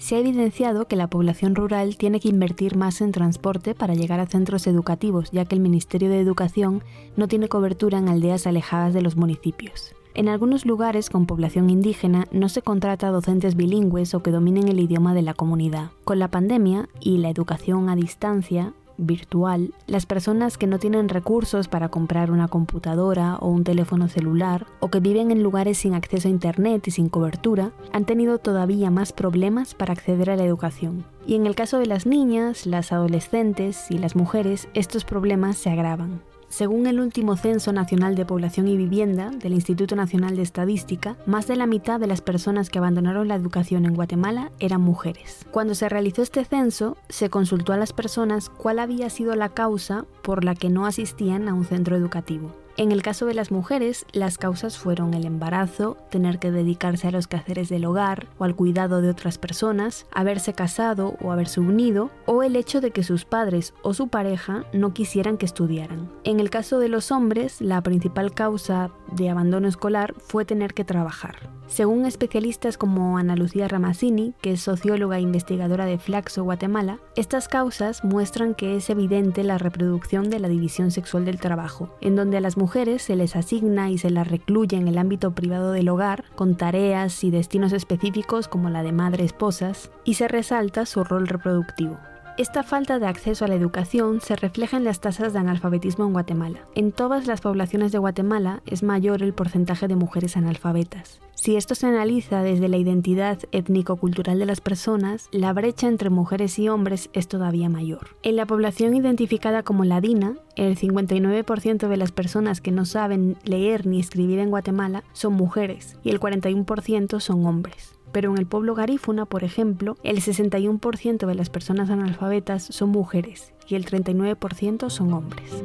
Se 0.01 0.17
ha 0.17 0.19
evidenciado 0.19 0.87
que 0.87 0.97
la 0.97 1.11
población 1.11 1.55
rural 1.55 1.97
tiene 1.99 2.21
que 2.21 2.31
invertir 2.31 2.75
más 2.75 3.03
en 3.03 3.13
transporte 3.13 3.75
para 3.75 3.93
llegar 3.93 4.19
a 4.19 4.27
centros 4.27 4.67
educativos, 4.67 5.31
ya 5.31 5.45
que 5.45 5.55
el 5.55 5.61
Ministerio 5.61 6.09
de 6.09 6.19
Educación 6.19 6.83
no 7.17 7.29
tiene 7.29 7.51
cobertura 7.51 7.99
en 7.99 8.09
aldeas 8.09 8.47
alejadas 8.47 8.95
de 8.95 9.03
los 9.03 9.17
municipios. 9.17 9.95
En 10.15 10.31
algunos 10.31 10.65
lugares 10.65 11.11
con 11.11 11.27
población 11.27 11.69
indígena 11.69 12.27
no 12.33 12.49
se 12.49 12.63
contrata 12.63 13.11
docentes 13.11 13.57
bilingües 13.57 14.15
o 14.15 14.23
que 14.23 14.31
dominen 14.31 14.69
el 14.69 14.81
idioma 14.81 15.13
de 15.13 15.21
la 15.21 15.35
comunidad. 15.35 15.91
Con 16.05 16.19
la 16.19 16.29
pandemia 16.29 16.89
y 16.99 17.19
la 17.19 17.29
educación 17.29 17.91
a 17.91 17.95
distancia, 17.95 18.73
virtual, 19.01 19.75
las 19.87 20.07
personas 20.07 20.59
que 20.59 20.67
no 20.67 20.79
tienen 20.79 21.09
recursos 21.09 21.69
para 21.69 21.89
comprar 21.89 22.31
una 22.31 22.49
computadora 22.49 23.37
o 23.37 23.49
un 23.49 23.65
teléfono 23.65 24.09
celular 24.09 24.67
o 24.81 24.89
que 24.89 25.01
viven 25.01 25.31
en 25.31 25.43
lugares 25.43 25.79
sin 25.79 25.95
acceso 25.95 26.29
a 26.29 26.31
Internet 26.31 26.87
y 26.87 26.91
sin 26.91 27.09
cobertura, 27.09 27.73
han 27.93 28.05
tenido 28.05 28.39
todavía 28.39 28.91
más 28.91 29.13
problemas 29.13 29.75
para 29.75 29.93
acceder 29.93 30.31
a 30.31 30.37
la 30.37 30.45
educación. 30.45 31.05
Y 31.27 31.35
en 31.35 31.47
el 31.47 31.55
caso 31.55 31.79
de 31.79 31.87
las 31.87 32.07
niñas, 32.07 32.67
las 32.67 32.93
adolescentes 32.93 33.91
y 33.91 33.99
las 33.99 34.17
mujeres, 34.17 34.69
estos 34.75 35.05
problemas 35.05 35.57
se 35.57 35.71
agravan. 35.71 36.21
Según 36.51 36.89
el 36.89 36.99
último 36.99 37.37
Censo 37.37 37.73
Nacional 37.73 38.17
de 38.17 38.27
Población 38.27 38.67
y 38.67 38.77
Vivienda 38.77 39.31
del 39.31 39.53
Instituto 39.55 39.95
Nacional 39.95 40.35
de 40.35 40.43
Estadística, 40.43 41.17
más 41.25 41.47
de 41.47 41.55
la 41.55 41.67
mitad 41.67 42.01
de 42.01 42.09
las 42.09 42.23
personas 42.23 42.71
que 42.71 42.79
abandonaron 42.79 43.29
la 43.29 43.37
educación 43.37 43.85
en 43.85 43.95
Guatemala 43.95 44.51
eran 44.59 44.81
mujeres. 44.81 45.47
Cuando 45.53 45.77
se 45.77 45.89
realizó 45.89 46.23
este 46.23 46.45
censo, 46.45 46.97
se 47.09 47.31
consultó 47.31 47.73
a 47.73 47.77
las 47.77 47.93
personas 47.93 48.49
cuál 48.49 48.81
había 48.81 49.11
sido 49.11 49.37
la 49.37 49.51
causa 49.51 50.07
por 50.23 50.43
la 50.43 50.57
que 50.57 50.71
no 50.71 50.87
asistían 50.87 51.49
a 51.49 51.55
un 51.55 51.65
centro 51.65 51.95
educativo. 51.95 52.53
En 52.77 52.93
el 52.93 53.03
caso 53.03 53.27
de 53.27 53.35
las 53.35 53.51
mujeres, 53.51 54.07
las 54.13 54.39
causas 54.39 54.79
fueron 54.79 55.15
el 55.15 55.27
embarazo, 55.27 55.97
tener 56.11 56.39
que 56.39 56.51
dedicarse 56.51 57.09
a 57.09 57.11
los 57.11 57.27
quehaceres 57.27 57.69
del 57.69 57.85
hogar 57.85 58.29
o 58.39 58.45
al 58.45 58.57
cuidado 58.57 59.03
de 59.03 59.11
otras 59.11 59.39
personas, 59.39 60.07
haberse 60.13 60.55
casado 60.55 61.17
o 61.21 61.33
haberse 61.33 61.61
unido, 61.61 62.11
o 62.27 62.43
el 62.43 62.57
hecho 62.57 62.81
de 62.81 62.91
que 62.91 63.03
sus 63.03 63.25
padres 63.25 63.75
o 63.83 63.93
su 63.93 64.09
pareja 64.09 64.65
no 64.73 64.95
quisieran 64.95 65.37
que 65.37 65.47
estudiaran. 65.47 66.11
En 66.25 66.41
el 66.41 66.51
caso 66.51 66.79
de 66.79 66.89
los 66.89 67.13
hombres, 67.13 67.61
la 67.61 67.83
principal 67.83 68.33
causa 68.33 68.91
de 69.13 69.29
abandono 69.29 69.69
escolar 69.69 70.15
fue 70.19 70.45
tener 70.45 70.73
que 70.73 70.85
trabajar. 70.85 71.60
Según 71.71 72.05
especialistas 72.05 72.77
como 72.77 73.17
Ana 73.17 73.37
Lucía 73.37 73.69
Ramazzini, 73.69 74.35
que 74.41 74.51
es 74.53 74.61
socióloga 74.61 75.19
e 75.19 75.21
investigadora 75.21 75.87
de 75.87 75.99
Flaxo, 75.99 76.43
Guatemala, 76.43 76.99
estas 77.15 77.47
causas 77.47 78.03
muestran 78.03 78.57
que 78.57 78.75
es 78.75 78.91
evidente 78.91 79.45
la 79.45 79.57
reproducción 79.57 80.31
de 80.31 80.41
la 80.41 80.49
división 80.49 80.91
sexual 80.91 81.25
del 81.25 81.39
trabajo, 81.39 81.97
en 82.01 82.17
donde 82.17 82.39
a 82.39 82.41
las 82.41 82.57
mujeres 82.57 83.03
se 83.03 83.15
les 83.15 83.37
asigna 83.37 83.89
y 83.89 83.99
se 83.99 84.11
las 84.11 84.27
recluye 84.27 84.77
en 84.77 84.89
el 84.89 84.99
ámbito 84.99 85.31
privado 85.31 85.71
del 85.71 85.89
hogar, 85.91 86.25
con 86.35 86.57
tareas 86.57 87.23
y 87.23 87.31
destinos 87.31 87.73
específicos 87.73 88.49
como 88.49 88.69
la 88.69 88.83
de 88.83 88.91
madre-esposas, 88.91 89.93
y 90.03 90.15
se 90.15 90.27
resalta 90.27 90.87
su 90.87 91.05
rol 91.05 91.29
reproductivo. 91.29 91.99
Esta 92.41 92.63
falta 92.63 92.99
de 92.99 93.07
acceso 93.07 93.45
a 93.45 93.49
la 93.49 93.55
educación 93.55 94.23
se 94.23 94.35
refleja 94.35 94.79
en 94.79 94.85
las 94.85 95.03
tasas 95.03 95.35
de 95.35 95.39
analfabetismo 95.39 96.07
en 96.07 96.15
Guatemala. 96.15 96.61
En 96.75 96.91
todas 96.91 97.27
las 97.27 97.43
poblaciones 97.43 97.93
de 97.93 97.99
Guatemala 97.99 98.63
es 98.65 98.83
mayor 98.83 99.23
el 99.23 99.35
porcentaje 99.35 99.89
de 99.89 99.97
mujeres 99.97 100.39
analfabetas. 100.39 101.21
Si 101.35 101.57
esto 101.57 101.75
se 101.75 101.87
analiza 101.87 102.43
desde 102.43 102.69
la 102.69 102.79
identidad 102.79 103.39
étnico-cultural 103.53 104.39
de 104.39 104.47
las 104.47 104.63
personas, 104.63 105.29
la 105.33 105.53
brecha 105.53 105.87
entre 105.87 106.09
mujeres 106.09 106.59
y 106.59 106.71
hombres 106.71 107.11
es 107.13 107.29
todavía 107.29 107.69
mayor. 107.69 108.17
En 108.23 108.37
la 108.37 108.47
población 108.47 108.95
identificada 108.95 109.63
como 109.63 109.85
ladina, 109.85 110.37
el 110.57 110.79
59% 110.79 111.89
de 111.89 111.97
las 111.99 112.11
personas 112.11 112.63
que 112.63 112.73
no 112.73 112.87
saben 112.87 113.37
leer 113.45 113.87
ni 113.87 114.01
escribir 114.01 114.39
en 114.39 114.49
Guatemala 114.49 115.05
son 115.13 115.35
mujeres 115.35 115.99
y 116.03 116.09
el 116.09 116.19
41% 116.19 117.21
son 117.21 117.45
hombres 117.45 118.00
pero 118.13 118.31
en 118.31 118.39
el 118.39 118.47
pueblo 118.47 118.75
garífuna, 118.75 119.27
por 119.27 119.45
ejemplo, 119.45 119.97
el 120.03 120.21
61% 120.21 121.27
de 121.27 121.35
las 121.35 121.51
personas 121.51 121.91
analfabetas 121.91 122.65
son 122.65 122.91
mujeres 122.91 123.53
y 123.67 123.75
el 123.75 123.87
39% 123.87 124.91
son 124.91 125.13
hombres. 125.13 125.65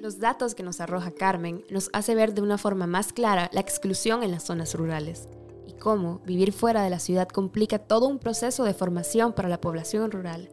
Los 0.00 0.18
datos 0.18 0.54
que 0.54 0.62
nos 0.62 0.80
arroja 0.80 1.12
Carmen 1.12 1.62
nos 1.70 1.90
hace 1.92 2.14
ver 2.14 2.34
de 2.34 2.42
una 2.42 2.58
forma 2.58 2.86
más 2.86 3.12
clara 3.12 3.50
la 3.52 3.60
exclusión 3.60 4.22
en 4.22 4.32
las 4.32 4.44
zonas 4.44 4.74
rurales 4.74 5.28
y 5.66 5.74
cómo 5.74 6.20
vivir 6.26 6.52
fuera 6.52 6.82
de 6.82 6.90
la 6.90 6.98
ciudad 6.98 7.28
complica 7.28 7.78
todo 7.78 8.08
un 8.08 8.18
proceso 8.18 8.64
de 8.64 8.74
formación 8.74 9.34
para 9.34 9.48
la 9.48 9.60
población 9.60 10.10
rural. 10.10 10.48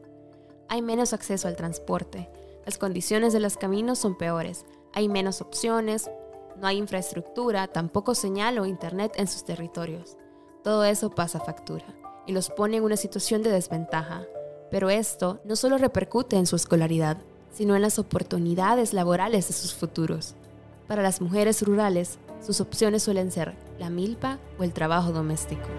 Hay 0.69 0.81
menos 0.81 1.13
acceso 1.13 1.47
al 1.47 1.55
transporte, 1.55 2.29
Las 2.67 2.77
condiciones 2.77 3.31
de 3.31 3.39
los 3.39 3.55
caminos 3.55 3.97
son 3.97 4.17
peores, 4.17 4.65
hay 4.93 5.07
menos 5.07 5.39
opciones, 5.39 6.11
no 6.59 6.67
hay 6.67 6.75
infraestructura, 6.75 7.67
tampoco 7.67 8.13
señal 8.13 8.59
o 8.59 8.65
internet 8.65 9.13
en 9.15 9.27
sus 9.27 9.45
territorios. 9.45 10.17
Todo 10.65 10.83
eso 10.83 11.09
pasa 11.09 11.39
factura 11.39 11.85
y 12.25 12.33
los 12.33 12.49
pone 12.49 12.75
en 12.75 12.83
una 12.83 12.97
situación 12.97 13.41
de 13.41 13.51
desventaja. 13.51 14.25
Pero 14.69 14.89
esto 14.89 15.39
no 15.45 15.55
solo 15.55 15.77
repercute 15.77 16.35
en 16.35 16.45
su 16.45 16.57
escolaridad, 16.57 17.19
sino 17.53 17.73
en 17.73 17.81
las 17.81 17.99
oportunidades 17.99 18.91
laborales 18.91 19.47
de 19.47 19.53
sus 19.53 19.73
futuros. 19.73 20.35
Para 20.89 21.01
las 21.01 21.21
mujeres 21.21 21.61
rurales, 21.61 22.19
sus 22.45 22.59
opciones 22.59 23.01
suelen 23.01 23.31
ser 23.31 23.55
la 23.79 23.89
milpa 23.89 24.39
o 24.59 24.65
el 24.65 24.73
trabajo 24.73 25.13
doméstico. 25.13 25.69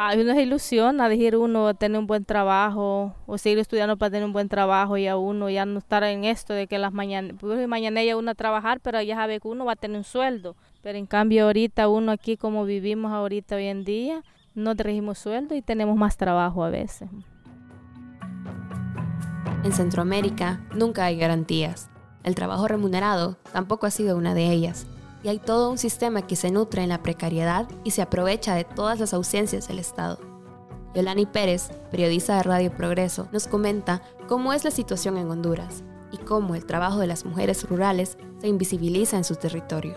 Hay 0.00 0.20
una 0.20 0.40
ilusión 0.40 1.00
a 1.00 1.08
decir 1.08 1.36
uno 1.36 1.74
tener 1.74 1.98
un 1.98 2.06
buen 2.06 2.24
trabajo 2.24 3.16
o 3.26 3.36
seguir 3.36 3.58
estudiando 3.58 3.96
para 3.96 4.12
tener 4.12 4.26
un 4.26 4.32
buen 4.32 4.48
trabajo 4.48 4.96
y 4.96 5.08
a 5.08 5.16
uno 5.16 5.50
ya 5.50 5.66
no 5.66 5.80
estar 5.80 6.04
en 6.04 6.22
esto 6.22 6.54
de 6.54 6.68
que 6.68 6.78
las 6.78 6.92
mañanas, 6.92 7.34
pues, 7.40 7.66
mañana 7.66 8.04
ya 8.04 8.16
uno 8.16 8.30
a 8.30 8.36
trabajar, 8.36 8.78
pero 8.78 9.02
ya 9.02 9.16
sabe 9.16 9.40
que 9.40 9.48
uno 9.48 9.64
va 9.64 9.72
a 9.72 9.76
tener 9.76 9.98
un 9.98 10.04
sueldo. 10.04 10.54
Pero 10.82 10.98
en 10.98 11.06
cambio 11.06 11.46
ahorita 11.46 11.88
uno 11.88 12.12
aquí 12.12 12.36
como 12.36 12.64
vivimos 12.64 13.10
ahorita 13.10 13.56
hoy 13.56 13.66
en 13.66 13.82
día, 13.82 14.22
no 14.54 14.72
regimos 14.74 15.18
sueldo 15.18 15.56
y 15.56 15.62
tenemos 15.62 15.96
más 15.96 16.16
trabajo 16.16 16.62
a 16.62 16.70
veces. 16.70 17.10
En 19.64 19.72
Centroamérica 19.72 20.60
nunca 20.76 21.06
hay 21.06 21.18
garantías. 21.18 21.90
El 22.22 22.36
trabajo 22.36 22.68
remunerado 22.68 23.36
tampoco 23.52 23.86
ha 23.86 23.90
sido 23.90 24.16
una 24.16 24.32
de 24.34 24.52
ellas 24.52 24.86
y 25.22 25.28
hay 25.28 25.38
todo 25.38 25.70
un 25.70 25.78
sistema 25.78 26.22
que 26.22 26.36
se 26.36 26.50
nutre 26.50 26.82
en 26.82 26.88
la 26.88 27.02
precariedad 27.02 27.68
y 27.84 27.90
se 27.92 28.02
aprovecha 28.02 28.54
de 28.54 28.64
todas 28.64 29.00
las 29.00 29.14
ausencias 29.14 29.68
del 29.68 29.78
Estado. 29.78 30.18
Yolani 30.94 31.26
Pérez, 31.26 31.70
periodista 31.90 32.36
de 32.36 32.42
Radio 32.42 32.70
Progreso, 32.72 33.28
nos 33.32 33.46
comenta 33.46 34.02
cómo 34.26 34.52
es 34.52 34.64
la 34.64 34.70
situación 34.70 35.16
en 35.16 35.30
Honduras 35.30 35.84
y 36.12 36.16
cómo 36.18 36.54
el 36.54 36.64
trabajo 36.64 36.98
de 36.98 37.06
las 37.06 37.24
mujeres 37.24 37.68
rurales 37.68 38.16
se 38.40 38.48
invisibiliza 38.48 39.16
en 39.16 39.24
su 39.24 39.36
territorio. 39.36 39.94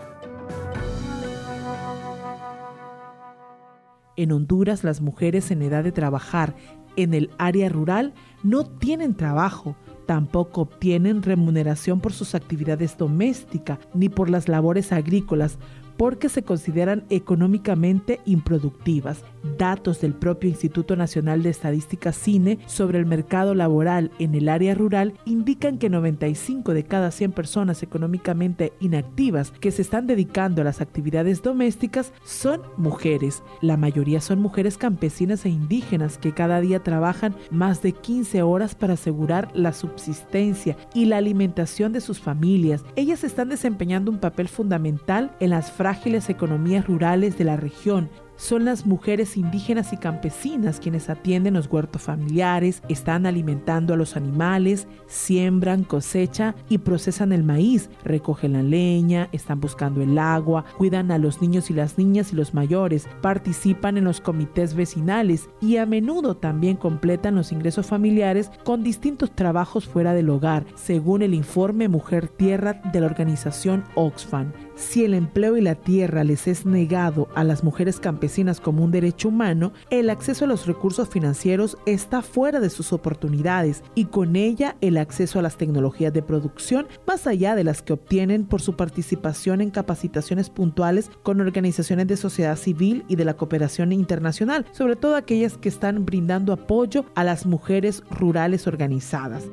En 4.16 4.32
Honduras 4.32 4.84
las 4.84 5.00
mujeres 5.00 5.50
en 5.50 5.62
edad 5.62 5.82
de 5.82 5.92
trabajar 5.92 6.54
en 6.96 7.14
el 7.14 7.30
área 7.38 7.68
rural 7.68 8.12
no 8.42 8.64
tienen 8.64 9.16
trabajo, 9.16 9.74
Tampoco 10.06 10.62
obtienen 10.62 11.22
remuneración 11.22 12.00
por 12.00 12.12
sus 12.12 12.34
actividades 12.34 12.96
domésticas 12.98 13.78
ni 13.94 14.08
por 14.08 14.30
las 14.30 14.48
labores 14.48 14.92
agrícolas, 14.92 15.58
porque 15.96 16.28
se 16.28 16.42
consideran 16.42 17.04
económicamente 17.10 18.20
improductivas. 18.24 19.22
Datos 19.58 20.00
del 20.00 20.14
propio 20.14 20.50
Instituto 20.50 20.96
Nacional 20.96 21.42
de 21.42 21.50
Estadística 21.50 22.12
CINE 22.12 22.58
sobre 22.66 22.98
el 22.98 23.06
mercado 23.06 23.54
laboral 23.54 24.10
en 24.18 24.34
el 24.34 24.48
área 24.48 24.74
rural 24.74 25.14
indican 25.24 25.78
que 25.78 25.90
95 25.90 26.74
de 26.74 26.84
cada 26.84 27.10
100 27.10 27.32
personas 27.32 27.82
económicamente 27.82 28.72
inactivas 28.80 29.50
que 29.50 29.70
se 29.70 29.82
están 29.82 30.06
dedicando 30.06 30.62
a 30.62 30.64
las 30.64 30.80
actividades 30.80 31.42
domésticas 31.42 32.12
son 32.24 32.62
mujeres. 32.76 33.42
La 33.60 33.76
mayoría 33.76 34.20
son 34.20 34.40
mujeres 34.40 34.78
campesinas 34.78 35.44
e 35.44 35.48
indígenas 35.48 36.18
que 36.18 36.32
cada 36.32 36.60
día 36.60 36.82
trabajan 36.82 37.36
más 37.50 37.82
de 37.82 37.92
15 37.92 38.42
horas 38.42 38.74
para 38.74 38.94
asegurar 38.94 39.50
la 39.54 39.72
subsistencia 39.72 40.76
y 40.94 41.06
la 41.06 41.18
alimentación 41.18 41.92
de 41.92 42.00
sus 42.00 42.20
familias. 42.20 42.84
Ellas 42.96 43.24
están 43.24 43.48
desempeñando 43.48 44.10
un 44.10 44.18
papel 44.18 44.48
fundamental 44.48 45.34
en 45.40 45.50
las 45.50 45.72
frágiles 45.72 46.28
economías 46.30 46.86
rurales 46.86 47.38
de 47.38 47.44
la 47.44 47.56
región 47.56 48.10
son 48.42 48.64
las 48.64 48.86
mujeres 48.86 49.36
indígenas 49.36 49.92
y 49.92 49.96
campesinas 49.96 50.80
quienes 50.80 51.08
atienden 51.08 51.54
los 51.54 51.68
huertos 51.68 52.02
familiares, 52.02 52.82
están 52.88 53.24
alimentando 53.24 53.94
a 53.94 53.96
los 53.96 54.16
animales, 54.16 54.88
siembran, 55.06 55.84
cosechan 55.84 56.56
y 56.68 56.78
procesan 56.78 57.30
el 57.30 57.44
maíz, 57.44 57.88
recogen 58.02 58.54
la 58.54 58.64
leña, 58.64 59.28
están 59.30 59.60
buscando 59.60 60.02
el 60.02 60.18
agua, 60.18 60.64
cuidan 60.76 61.12
a 61.12 61.18
los 61.18 61.40
niños 61.40 61.70
y 61.70 61.74
las 61.74 61.98
niñas 61.98 62.32
y 62.32 62.36
los 62.36 62.52
mayores, 62.52 63.06
participan 63.20 63.96
en 63.96 64.04
los 64.04 64.20
comités 64.20 64.74
vecinales 64.74 65.48
y 65.60 65.76
a 65.76 65.86
menudo 65.86 66.36
también 66.36 66.76
completan 66.76 67.36
los 67.36 67.52
ingresos 67.52 67.86
familiares 67.86 68.50
con 68.64 68.82
distintos 68.82 69.30
trabajos 69.30 69.86
fuera 69.86 70.14
del 70.14 70.30
hogar, 70.30 70.64
según 70.74 71.22
el 71.22 71.34
informe 71.34 71.86
Mujer 71.86 72.26
Tierra 72.26 72.82
de 72.92 72.98
la 72.98 73.06
organización 73.06 73.84
Oxfam. 73.94 74.52
Si 74.74 75.04
el 75.04 75.14
empleo 75.14 75.56
y 75.56 75.60
la 75.60 75.74
tierra 75.74 76.24
les 76.24 76.48
es 76.48 76.66
negado 76.66 77.28
a 77.34 77.44
las 77.44 77.62
mujeres 77.62 78.00
campesinas 78.00 78.60
como 78.60 78.84
un 78.84 78.90
derecho 78.90 79.28
humano, 79.28 79.72
el 79.90 80.10
acceso 80.10 80.44
a 80.44 80.48
los 80.48 80.66
recursos 80.66 81.08
financieros 81.08 81.76
está 81.86 82.22
fuera 82.22 82.60
de 82.60 82.70
sus 82.70 82.92
oportunidades 82.92 83.82
y 83.94 84.06
con 84.06 84.36
ella 84.36 84.76
el 84.80 84.96
acceso 84.96 85.38
a 85.38 85.42
las 85.42 85.56
tecnologías 85.56 86.12
de 86.12 86.22
producción 86.22 86.86
más 87.06 87.26
allá 87.26 87.54
de 87.54 87.64
las 87.64 87.82
que 87.82 87.92
obtienen 87.92 88.46
por 88.46 88.62
su 88.62 88.76
participación 88.76 89.60
en 89.60 89.70
capacitaciones 89.70 90.50
puntuales 90.50 91.10
con 91.22 91.40
organizaciones 91.40 92.06
de 92.06 92.16
sociedad 92.16 92.56
civil 92.56 93.04
y 93.08 93.16
de 93.16 93.24
la 93.24 93.34
cooperación 93.34 93.92
internacional, 93.92 94.66
sobre 94.72 94.96
todo 94.96 95.16
aquellas 95.16 95.58
que 95.58 95.68
están 95.68 96.04
brindando 96.04 96.52
apoyo 96.52 97.04
a 97.14 97.24
las 97.24 97.46
mujeres 97.46 98.02
rurales 98.10 98.66
organizadas. 98.66 99.44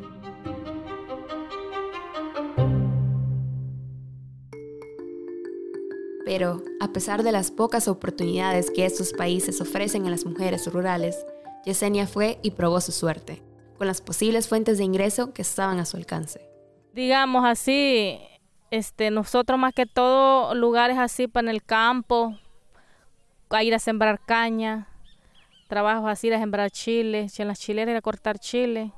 Pero, 6.30 6.62
a 6.80 6.90
pesar 6.90 7.24
de 7.24 7.32
las 7.32 7.50
pocas 7.50 7.88
oportunidades 7.88 8.70
que 8.70 8.86
estos 8.86 9.14
países 9.14 9.62
ofrecen 9.62 10.06
a 10.06 10.12
las 10.12 10.28
mujeres 10.28 10.72
rurales, 10.72 11.26
Yesenia 11.66 12.06
fue 12.06 12.38
y 12.44 12.52
probó 12.52 12.82
su 12.82 12.92
suerte, 12.92 13.42
con 13.80 13.88
las 13.88 14.00
posibles 14.00 14.48
fuentes 14.48 14.78
de 14.78 14.84
ingreso 14.84 15.34
que 15.34 15.42
estaban 15.42 15.80
a 15.80 15.86
su 15.86 15.98
alcance. 15.98 16.48
Digamos 16.94 17.46
así, 17.46 18.20
este, 18.70 19.10
nosotros 19.10 19.58
más 19.58 19.74
que 19.74 19.88
todo 19.88 20.54
lugares 20.54 21.00
así 21.00 21.28
para 21.28 21.46
en 21.46 21.56
el 21.56 21.64
campo, 21.64 22.38
a 23.50 23.64
ir 23.64 23.74
a 23.74 23.80
sembrar 23.80 24.20
caña, 24.24 24.88
trabajos 25.68 26.12
así 26.12 26.30
de 26.30 26.38
sembrar 26.38 26.70
chile, 26.70 27.26
en 27.40 27.48
las 27.48 27.60
chileras 27.60 27.94
ir 27.94 27.98
a 27.98 28.02
cortar 28.02 28.38
chile. 28.38 28.92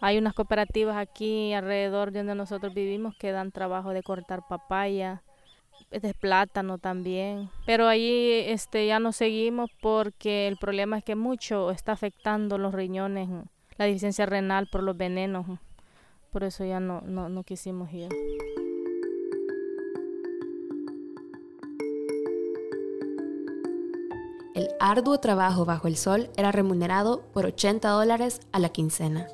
Hay 0.00 0.16
unas 0.16 0.32
cooperativas 0.32 0.96
aquí 0.96 1.52
alrededor 1.52 2.12
de 2.12 2.20
donde 2.20 2.34
nosotros 2.34 2.72
vivimos 2.72 3.14
que 3.14 3.30
dan 3.30 3.52
trabajo 3.52 3.90
de 3.90 4.02
cortar 4.02 4.46
papaya, 4.48 5.22
de 6.00 6.14
plátano 6.14 6.78
también. 6.78 7.50
Pero 7.66 7.86
ahí 7.86 8.44
este, 8.46 8.86
ya 8.86 8.98
no 8.98 9.12
seguimos 9.12 9.70
porque 9.82 10.48
el 10.48 10.56
problema 10.56 10.98
es 10.98 11.04
que 11.04 11.16
mucho 11.16 11.70
está 11.70 11.92
afectando 11.92 12.56
los 12.56 12.72
riñones, 12.72 13.28
la 13.76 13.84
deficiencia 13.84 14.24
renal 14.24 14.68
por 14.70 14.82
los 14.82 14.96
venenos. 14.96 15.46
Por 16.30 16.44
eso 16.44 16.64
ya 16.64 16.80
no, 16.80 17.02
no, 17.02 17.28
no 17.28 17.42
quisimos 17.42 17.92
ir. 17.92 18.08
El 24.54 24.68
arduo 24.80 25.18
trabajo 25.18 25.64
bajo 25.64 25.88
el 25.88 25.96
sol 25.96 26.30
era 26.36 26.52
remunerado 26.52 27.22
por 27.32 27.46
80 27.46 27.88
dólares 27.88 28.40
a 28.52 28.58
la 28.58 28.70
quincena. 28.70 29.26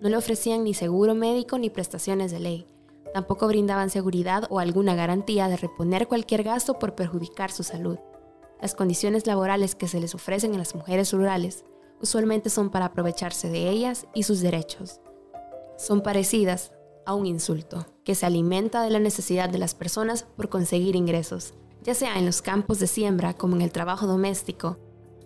No 0.00 0.08
le 0.08 0.16
ofrecían 0.16 0.64
ni 0.64 0.74
seguro 0.74 1.14
médico 1.14 1.58
ni 1.58 1.70
prestaciones 1.70 2.32
de 2.32 2.40
ley 2.40 2.69
Tampoco 3.12 3.46
brindaban 3.46 3.90
seguridad 3.90 4.44
o 4.50 4.60
alguna 4.60 4.94
garantía 4.94 5.48
de 5.48 5.56
reponer 5.56 6.06
cualquier 6.06 6.42
gasto 6.42 6.78
por 6.78 6.94
perjudicar 6.94 7.50
su 7.50 7.62
salud. 7.62 7.98
Las 8.60 8.74
condiciones 8.74 9.26
laborales 9.26 9.74
que 9.74 9.88
se 9.88 10.00
les 10.00 10.14
ofrecen 10.14 10.54
a 10.54 10.58
las 10.58 10.74
mujeres 10.74 11.12
rurales 11.12 11.64
usualmente 12.00 12.50
son 12.50 12.70
para 12.70 12.86
aprovecharse 12.86 13.48
de 13.48 13.68
ellas 13.68 14.06
y 14.14 14.22
sus 14.22 14.40
derechos. 14.40 15.00
Son 15.76 16.02
parecidas 16.02 16.72
a 17.06 17.14
un 17.14 17.26
insulto, 17.26 17.86
que 18.04 18.14
se 18.14 18.26
alimenta 18.26 18.82
de 18.82 18.90
la 18.90 18.98
necesidad 18.98 19.48
de 19.48 19.58
las 19.58 19.74
personas 19.74 20.24
por 20.36 20.48
conseguir 20.48 20.94
ingresos, 20.96 21.54
ya 21.82 21.94
sea 21.94 22.18
en 22.18 22.26
los 22.26 22.42
campos 22.42 22.78
de 22.78 22.86
siembra 22.86 23.34
como 23.34 23.56
en 23.56 23.62
el 23.62 23.72
trabajo 23.72 24.06
doméstico, 24.06 24.78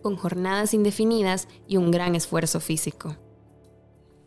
con 0.02 0.16
jornadas 0.16 0.74
indefinidas 0.74 1.48
y 1.66 1.76
un 1.76 1.90
gran 1.90 2.14
esfuerzo 2.14 2.60
físico. 2.60 3.16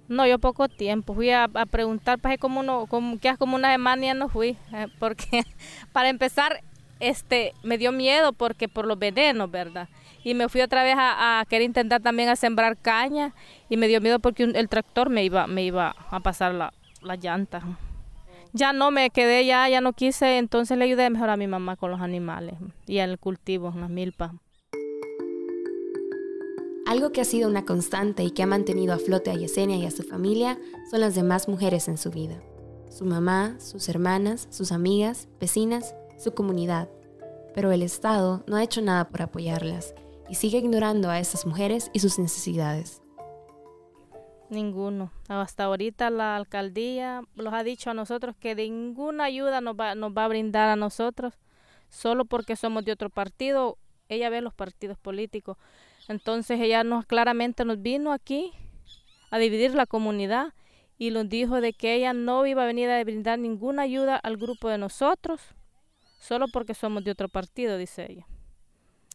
No, 0.08 0.26
yo 0.26 0.40
poco 0.40 0.70
tiempo. 0.70 1.14
Fui 1.14 1.32
a, 1.32 1.48
preguntar, 1.70 2.20
pues 2.20 2.38
como 2.40 2.62
uno, 2.62 2.86
como, 2.88 3.20
que 3.20 3.36
como 3.38 3.56
una 3.56 3.72
semana 3.72 4.06
ya 4.06 4.14
no 4.14 4.30
fui, 4.30 4.58
eh, 4.74 4.88
porque 5.00 5.44
para 5.92 6.10
empezar, 6.10 6.62
este, 7.00 7.54
me 7.64 7.78
dio 7.78 7.92
miedo 7.92 8.34
porque 8.34 8.70
por 8.70 8.86
los 8.86 8.98
venenos, 8.98 9.52
¿verdad? 9.52 9.90
Y 10.24 10.34
me 10.34 10.50
fui 10.50 10.62
otra 10.62 10.84
vez 10.84 10.96
a, 10.98 11.44
querer 11.50 11.66
intentar 11.66 12.02
también 12.02 12.30
a 12.30 12.36
sembrar 12.36 12.78
caña 12.78 13.34
y 13.70 13.78
me 13.78 13.88
dio 13.88 14.02
miedo 14.02 14.20
porque 14.20 14.44
el 14.44 14.70
tractor 14.70 15.10
me 15.10 15.24
iba, 15.24 15.48
me 15.48 15.64
iba 15.64 15.96
a 16.10 16.20
pasar 16.20 16.54
la, 16.54 16.74
la 17.02 17.16
llanta. 17.16 17.62
Ya 18.54 18.74
no 18.74 18.92
me 18.92 19.10
quedé 19.10 19.46
ya, 19.46 19.68
ya 19.70 19.82
no 19.82 19.94
quise, 19.94 20.38
entonces 20.38 20.78
le 20.78 20.86
ayudé 20.86 21.10
mejor 21.10 21.30
a 21.30 21.38
mi 21.38 21.48
mamá 21.48 21.76
con 21.76 21.92
los 21.92 22.02
animales 22.02 22.56
y 22.88 23.00
al 23.00 23.20
cultivo, 23.20 23.74
las 23.76 23.90
milpas. 23.90 24.32
Algo 26.88 27.12
que 27.12 27.20
ha 27.20 27.26
sido 27.26 27.50
una 27.50 27.66
constante 27.66 28.24
y 28.24 28.32
que 28.32 28.44
ha 28.44 28.48
mantenido 28.48 28.94
a 28.94 28.98
flote 28.98 29.30
a 29.30 29.34
Yesenia 29.34 29.76
y 29.76 29.86
a 29.86 29.92
su 29.92 30.04
familia 30.04 30.58
son 30.90 31.02
las 31.02 31.16
demás 31.16 31.50
mujeres 31.50 31.90
en 31.90 31.98
su 31.98 32.12
vida. 32.12 32.42
Su 32.90 33.04
mamá, 33.04 33.60
sus 33.60 33.90
hermanas, 33.90 34.48
sus 34.52 34.72
amigas, 34.72 35.28
vecinas, 35.38 35.96
su 36.18 36.34
comunidad. 36.34 36.88
Pero 37.54 37.74
el 37.74 37.82
Estado 37.82 38.46
no 38.48 38.56
ha 38.56 38.64
hecho 38.64 38.82
nada 38.82 39.10
por 39.10 39.22
apoyarlas 39.22 39.94
y 40.30 40.36
sigue 40.36 40.60
ignorando 40.60 41.10
a 41.10 41.20
estas 41.20 41.46
mujeres 41.46 41.92
y 41.92 42.00
sus 42.00 42.20
necesidades. 42.20 43.02
Ninguno. 44.50 45.12
Hasta 45.28 45.66
ahorita 45.66 46.10
la 46.10 46.38
alcaldía 46.38 47.22
los 47.36 47.54
ha 47.54 47.64
dicho 47.64 47.90
a 47.90 47.96
nosotros 47.96 48.34
que 48.40 48.56
ninguna 48.56 49.26
ayuda 49.26 49.60
nos 49.60 49.76
va, 49.76 49.94
nos 49.94 50.14
va 50.14 50.24
a 50.24 50.30
brindar 50.30 50.70
a 50.70 50.78
nosotros, 50.78 51.34
solo 51.90 52.24
porque 52.24 52.56
somos 52.56 52.86
de 52.86 52.94
otro 52.94 53.10
partido. 53.10 53.78
Ella 54.08 54.30
ve 54.30 54.40
los 54.40 54.54
partidos 54.54 54.98
políticos. 54.98 55.58
Entonces 56.08 56.60
ella 56.60 56.84
nos 56.84 57.06
claramente 57.06 57.66
nos 57.66 57.82
vino 57.82 58.14
aquí 58.14 58.52
a 59.30 59.38
dividir 59.38 59.74
la 59.74 59.86
comunidad 59.86 60.54
y 60.98 61.12
nos 61.12 61.30
dijo 61.30 61.62
de 61.62 61.74
que 61.74 61.94
ella 61.94 62.14
no 62.14 62.46
iba 62.46 62.64
a 62.64 62.68
venir 62.68 62.90
a 62.90 63.04
brindar 63.04 63.38
ninguna 63.40 63.84
ayuda 63.84 64.16
al 64.16 64.38
grupo 64.38 64.70
de 64.70 64.78
nosotros, 64.78 65.42
solo 66.20 66.48
porque 66.52 66.74
somos 66.74 67.04
de 67.04 67.12
otro 67.12 67.30
partido, 67.30 67.78
dice 67.78 68.08
ella. 68.10 68.28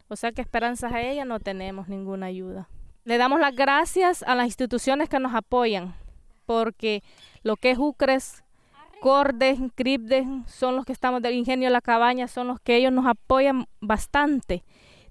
O 0.09 0.17
sea 0.17 0.33
que 0.33 0.43
esperanzas 0.43 0.93
a 0.93 1.01
ella 1.01 1.25
no 1.25 1.41
tenemos 1.41 1.89
ninguna 1.89 2.27
ayuda. 2.27 2.69
Le 3.05 3.19
damos 3.19 3.41
las 3.41 3.55
gracias 3.57 4.23
a 4.23 4.35
las 4.35 4.47
instituciones 4.47 5.09
que 5.09 5.19
nos 5.19 5.35
apoyan, 5.35 5.95
porque 6.47 7.03
lo 7.43 7.57
que 7.57 7.73
es 7.73 7.79
UCRES, 7.79 8.45
Cordes, 9.01 9.59
CRIPDES, 9.75 10.27
son 10.47 10.77
los 10.77 10.85
que 10.85 10.93
estamos 10.93 11.23
del 11.23 11.35
Ingenio 11.35 11.67
de 11.67 11.73
la 11.73 11.81
Cabaña, 11.81 12.29
son 12.29 12.47
los 12.47 12.61
que 12.61 12.77
ellos 12.77 12.93
nos 12.93 13.07
apoyan 13.07 13.67
bastante. 13.81 14.63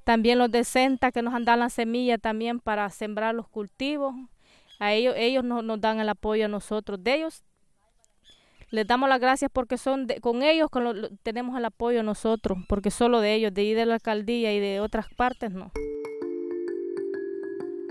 También 0.04 0.40
los 0.40 0.52
de 0.52 0.64
Senta 0.64 1.12
que 1.12 1.22
nos 1.22 1.34
dado 1.46 1.60
la 1.60 1.70
semilla 1.70 2.18
también 2.18 2.60
para 2.60 2.90
sembrar 2.90 3.36
los 3.36 3.48
cultivos. 3.48 4.16
A 4.80 4.94
ellos, 4.94 5.14
ellos 5.18 5.44
nos, 5.44 5.80
dan 5.80 6.00
el 6.00 6.10
apoyo 6.10 6.46
a 6.46 6.48
nosotros. 6.48 7.04
De 7.04 7.16
ellos 7.16 7.44
les 8.72 8.88
damos 8.88 9.10
las 9.10 9.20
gracias 9.20 9.52
porque 9.54 9.78
son 9.78 10.08
con 10.22 10.44
ellos 10.44 10.70
tenemos 11.24 11.58
el 11.58 11.66
apoyo 11.66 12.04
nosotros, 12.04 12.58
porque 12.68 12.90
solo 12.90 13.20
de 13.20 13.36
ellos, 13.36 13.54
de 13.54 13.76
de 13.76 13.86
la 13.86 13.96
alcaldía 13.96 14.54
y 14.54 14.60
de 14.60 14.80
otras 14.80 15.08
partes 15.14 15.52
no. 15.52 15.72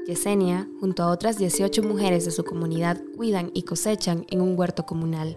Yesenia, 0.06 0.66
junto 0.80 1.04
a 1.04 1.10
otras 1.10 1.38
18 1.38 1.82
mujeres 1.82 2.24
de 2.24 2.32
su 2.32 2.42
comunidad, 2.44 3.00
cuidan 3.16 3.50
y 3.54 3.62
cosechan 3.62 4.24
en 4.30 4.40
un 4.40 4.58
huerto 4.58 4.84
comunal. 4.84 5.36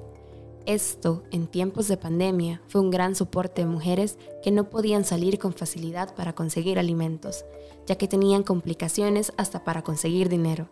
Esto, 0.65 1.23
en 1.31 1.47
tiempos 1.47 1.89
de 1.89 1.97
pandemia, 1.97 2.61
fue 2.69 2.79
un 2.79 2.89
gran 2.89 3.15
soporte 3.15 3.61
de 3.61 3.67
mujeres 3.67 4.17
que 4.41 4.49
no 4.49 4.69
podían 4.69 5.03
salir 5.03 5.37
con 5.37 5.53
facilidad 5.53 6.15
para 6.15 6.33
conseguir 6.33 6.79
alimentos, 6.79 7.43
ya 7.85 7.97
que 7.97 8.07
tenían 8.07 8.43
complicaciones 8.43 9.33
hasta 9.35 9.65
para 9.65 9.81
conseguir 9.81 10.29
dinero. 10.29 10.69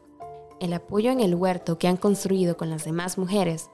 El 0.62 0.72
apoyo 0.72 1.12
en 1.12 1.20
el 1.20 1.36
huerto 1.36 1.78
que 1.78 1.90
han 1.90 1.98
construido 1.98 2.56
con 2.56 2.70
las 2.70 2.86
demás 2.86 3.18
mujeres 3.18 3.70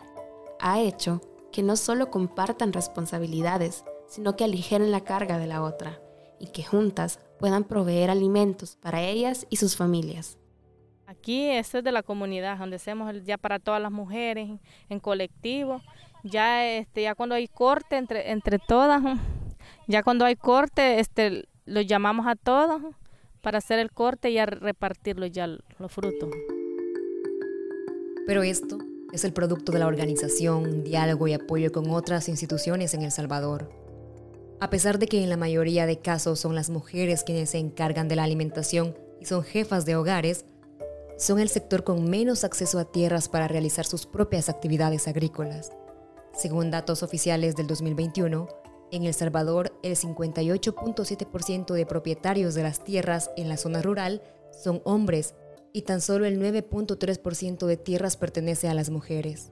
ha 0.59 0.81
hecho 0.81 1.21
que 1.51 1.61
no 1.61 1.75
solo 1.75 2.09
compartan 2.09 2.73
responsabilidades, 2.73 3.83
sino 4.07 4.35
que 4.35 4.43
aligeren 4.43 4.91
la 4.91 5.01
carga 5.01 5.37
de 5.37 5.45
la 5.45 5.61
otra 5.61 6.01
y 6.39 6.47
que 6.47 6.63
juntas 6.63 7.19
puedan 7.37 7.63
proveer 7.63 8.09
alimentos 8.09 8.75
para 8.75 9.03
ellas 9.03 9.45
y 9.51 9.57
sus 9.57 9.75
familias. 9.75 10.39
Aquí 11.07 11.49
es 11.49 11.71
de 11.71 11.91
la 11.93 12.03
comunidad, 12.03 12.57
donde 12.57 12.75
hacemos 12.75 13.13
ya 13.23 13.37
para 13.37 13.59
todas 13.59 13.81
las 13.81 13.93
mujeres, 13.93 14.49
en 14.89 14.99
colectivo. 14.99 15.81
Ya, 16.25 16.67
este, 16.69 17.03
ya 17.03 17.15
cuando 17.15 17.33
hay 17.33 17.47
corte 17.47 17.95
entre, 17.95 18.31
entre 18.31 18.59
todas, 18.59 19.01
ya 19.87 20.03
cuando 20.03 20.25
hay 20.25 20.35
corte, 20.35 20.99
este, 20.99 21.45
los 21.65 21.87
llamamos 21.87 22.27
a 22.27 22.35
todos 22.35 22.81
para 23.41 23.59
hacer 23.59 23.79
el 23.79 23.89
corte 23.89 24.31
y 24.31 24.37
a 24.37 24.45
repartirlo 24.47 25.25
ya 25.27 25.47
los 25.47 25.89
frutos. 25.89 26.29
Pero 28.25 28.43
esto 28.43 28.77
es 29.13 29.23
el 29.23 29.31
producto 29.31 29.71
de 29.71 29.79
la 29.79 29.87
organización, 29.87 30.83
diálogo 30.83 31.29
y 31.29 31.33
apoyo 31.33 31.71
con 31.71 31.89
otras 31.89 32.27
instituciones 32.27 32.93
en 32.93 33.03
El 33.03 33.11
Salvador. 33.11 33.71
A 34.59 34.69
pesar 34.69 34.99
de 34.99 35.07
que 35.07 35.23
en 35.23 35.29
la 35.29 35.37
mayoría 35.37 35.85
de 35.85 36.01
casos 36.01 36.41
son 36.41 36.53
las 36.53 36.69
mujeres 36.69 37.23
quienes 37.23 37.51
se 37.51 37.59
encargan 37.59 38.09
de 38.09 38.17
la 38.17 38.25
alimentación 38.25 38.97
y 39.21 39.25
son 39.25 39.43
jefas 39.43 39.85
de 39.85 39.95
hogares, 39.95 40.43
son 41.17 41.39
el 41.39 41.49
sector 41.49 41.83
con 41.83 42.09
menos 42.09 42.43
acceso 42.43 42.79
a 42.79 42.85
tierras 42.85 43.27
para 43.27 43.47
realizar 43.47 43.85
sus 43.85 44.05
propias 44.05 44.49
actividades 44.49 45.07
agrícolas. 45.07 45.71
Según 46.33 46.69
datos 46.69 47.01
oficiales 47.01 47.55
del 47.55 47.67
2021, 47.67 48.47
en 48.91 49.03
El 49.03 49.13
Salvador 49.13 49.77
el 49.83 49.95
58.7% 49.95 51.73
de 51.73 51.85
propietarios 51.85 52.53
de 52.53 52.63
las 52.63 52.83
tierras 52.83 53.31
en 53.35 53.49
la 53.49 53.57
zona 53.57 53.81
rural 53.81 54.21
son 54.51 54.81
hombres 54.85 55.33
y 55.73 55.81
tan 55.81 55.99
solo 55.99 56.25
el 56.25 56.39
9.3% 56.39 57.65
de 57.65 57.77
tierras 57.77 58.15
pertenece 58.15 58.69
a 58.69 58.73
las 58.73 58.89
mujeres. 58.89 59.51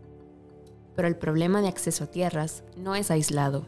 Pero 0.95 1.07
el 1.07 1.17
problema 1.17 1.61
de 1.61 1.67
acceso 1.67 2.05
a 2.05 2.07
tierras 2.07 2.63
no 2.77 2.95
es 2.95 3.11
aislado. 3.11 3.67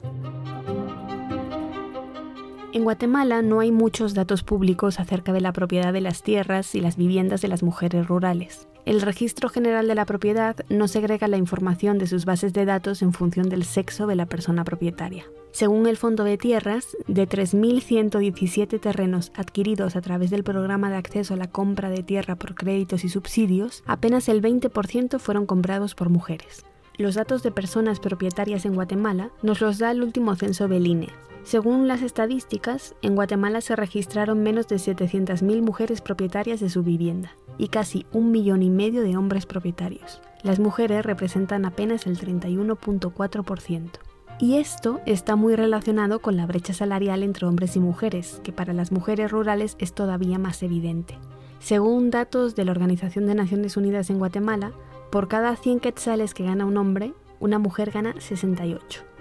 En 2.73 2.83
Guatemala 2.83 3.41
no 3.41 3.61
hay 3.61 3.71
muchos 3.71 4.13
datos 4.13 4.43
públicos 4.43 4.99
acerca 4.99 5.31
de 5.31 5.39
la 5.39 5.53
propiedad 5.53 5.93
de 5.93 6.01
las 6.01 6.21
tierras 6.21 6.75
y 6.75 6.81
las 6.81 6.97
viviendas 6.97 7.41
de 7.41 7.47
las 7.47 7.63
mujeres 7.63 8.07
rurales. 8.07 8.67
El 8.85 9.01
Registro 9.01 9.47
General 9.47 9.87
de 9.87 9.95
la 9.95 10.05
Propiedad 10.05 10.55
no 10.69 10.87
segrega 10.87 11.27
la 11.29 11.37
información 11.37 11.97
de 11.97 12.07
sus 12.07 12.25
bases 12.25 12.51
de 12.53 12.65
datos 12.65 13.01
en 13.01 13.13
función 13.13 13.49
del 13.49 13.63
sexo 13.63 14.05
de 14.05 14.15
la 14.15 14.25
persona 14.25 14.65
propietaria. 14.65 15.25
Según 15.51 15.87
el 15.87 15.97
Fondo 15.97 16.25
de 16.25 16.37
Tierras, 16.37 16.95
de 17.07 17.27
3.117 17.27 18.79
terrenos 18.79 19.31
adquiridos 19.35 19.95
a 19.95 20.01
través 20.01 20.29
del 20.29 20.43
programa 20.43 20.89
de 20.89 20.97
acceso 20.97 21.33
a 21.33 21.37
la 21.37 21.49
compra 21.49 21.89
de 21.89 22.03
tierra 22.03 22.35
por 22.35 22.53
créditos 22.53 23.05
y 23.05 23.09
subsidios, 23.09 23.81
apenas 23.85 24.27
el 24.29 24.41
20% 24.41 25.19
fueron 25.19 25.45
comprados 25.45 25.95
por 25.95 26.09
mujeres. 26.09 26.65
Los 26.97 27.15
datos 27.15 27.43
de 27.43 27.51
personas 27.51 27.99
propietarias 27.99 28.65
en 28.65 28.75
Guatemala 28.75 29.31
nos 29.41 29.61
los 29.61 29.79
da 29.79 29.91
el 29.91 30.03
último 30.03 30.35
censo 30.35 30.67
del 30.67 30.87
INE. 30.87 31.09
Según 31.47 31.87
las 31.87 32.01
estadísticas, 32.01 32.93
en 33.01 33.15
Guatemala 33.15 33.61
se 33.61 33.77
registraron 33.77 34.43
menos 34.43 34.67
de 34.67 34.75
700.000 34.75 35.61
mujeres 35.61 36.01
propietarias 36.01 36.59
de 36.59 36.69
su 36.69 36.83
vivienda 36.83 37.37
y 37.57 37.69
casi 37.69 38.05
un 38.11 38.31
millón 38.31 38.63
y 38.63 38.69
medio 38.69 39.01
de 39.01 39.15
hombres 39.15 39.45
propietarios. 39.45 40.21
Las 40.43 40.59
mujeres 40.59 41.05
representan 41.05 41.63
apenas 41.63 42.05
el 42.05 42.19
31.4%. 42.19 43.91
Y 44.41 44.57
esto 44.57 44.99
está 45.05 45.37
muy 45.37 45.55
relacionado 45.55 46.19
con 46.19 46.35
la 46.35 46.45
brecha 46.45 46.73
salarial 46.73 47.23
entre 47.23 47.47
hombres 47.47 47.77
y 47.77 47.79
mujeres, 47.79 48.41
que 48.43 48.51
para 48.51 48.73
las 48.73 48.91
mujeres 48.91 49.31
rurales 49.31 49.77
es 49.79 49.93
todavía 49.93 50.39
más 50.39 50.61
evidente. 50.63 51.17
Según 51.59 52.11
datos 52.11 52.55
de 52.55 52.65
la 52.65 52.71
Organización 52.71 53.25
de 53.25 53.35
Naciones 53.35 53.77
Unidas 53.77 54.09
en 54.09 54.19
Guatemala, 54.19 54.73
por 55.13 55.29
cada 55.29 55.55
100 55.55 55.79
quetzales 55.79 56.33
que 56.33 56.43
gana 56.43 56.65
un 56.65 56.75
hombre, 56.75 57.13
una 57.39 57.57
mujer 57.57 57.91
gana 57.91 58.15
68. 58.19 59.16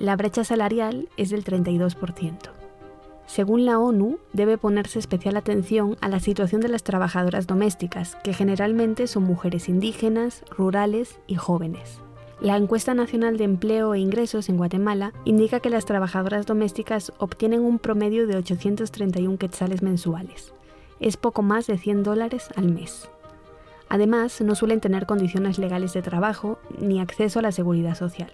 La 0.00 0.16
brecha 0.16 0.44
salarial 0.44 1.10
es 1.18 1.28
del 1.28 1.44
32%. 1.44 2.34
Según 3.26 3.66
la 3.66 3.78
ONU, 3.78 4.18
debe 4.32 4.56
ponerse 4.56 4.98
especial 4.98 5.36
atención 5.36 5.98
a 6.00 6.08
la 6.08 6.20
situación 6.20 6.62
de 6.62 6.70
las 6.70 6.84
trabajadoras 6.84 7.46
domésticas, 7.46 8.16
que 8.24 8.32
generalmente 8.32 9.06
son 9.06 9.24
mujeres 9.24 9.68
indígenas, 9.68 10.42
rurales 10.56 11.20
y 11.26 11.34
jóvenes. 11.34 12.00
La 12.40 12.56
encuesta 12.56 12.94
nacional 12.94 13.36
de 13.36 13.44
empleo 13.44 13.92
e 13.92 13.98
ingresos 13.98 14.48
en 14.48 14.56
Guatemala 14.56 15.12
indica 15.26 15.60
que 15.60 15.68
las 15.68 15.84
trabajadoras 15.84 16.46
domésticas 16.46 17.12
obtienen 17.18 17.60
un 17.60 17.78
promedio 17.78 18.26
de 18.26 18.38
831 18.38 19.36
quetzales 19.36 19.82
mensuales. 19.82 20.54
Es 20.98 21.18
poco 21.18 21.42
más 21.42 21.66
de 21.66 21.76
100 21.76 22.04
dólares 22.04 22.48
al 22.56 22.72
mes. 22.72 23.10
Además, 23.90 24.40
no 24.40 24.54
suelen 24.54 24.80
tener 24.80 25.04
condiciones 25.04 25.58
legales 25.58 25.92
de 25.92 26.00
trabajo 26.00 26.58
ni 26.78 27.02
acceso 27.02 27.40
a 27.40 27.42
la 27.42 27.52
seguridad 27.52 27.96
social. 27.96 28.32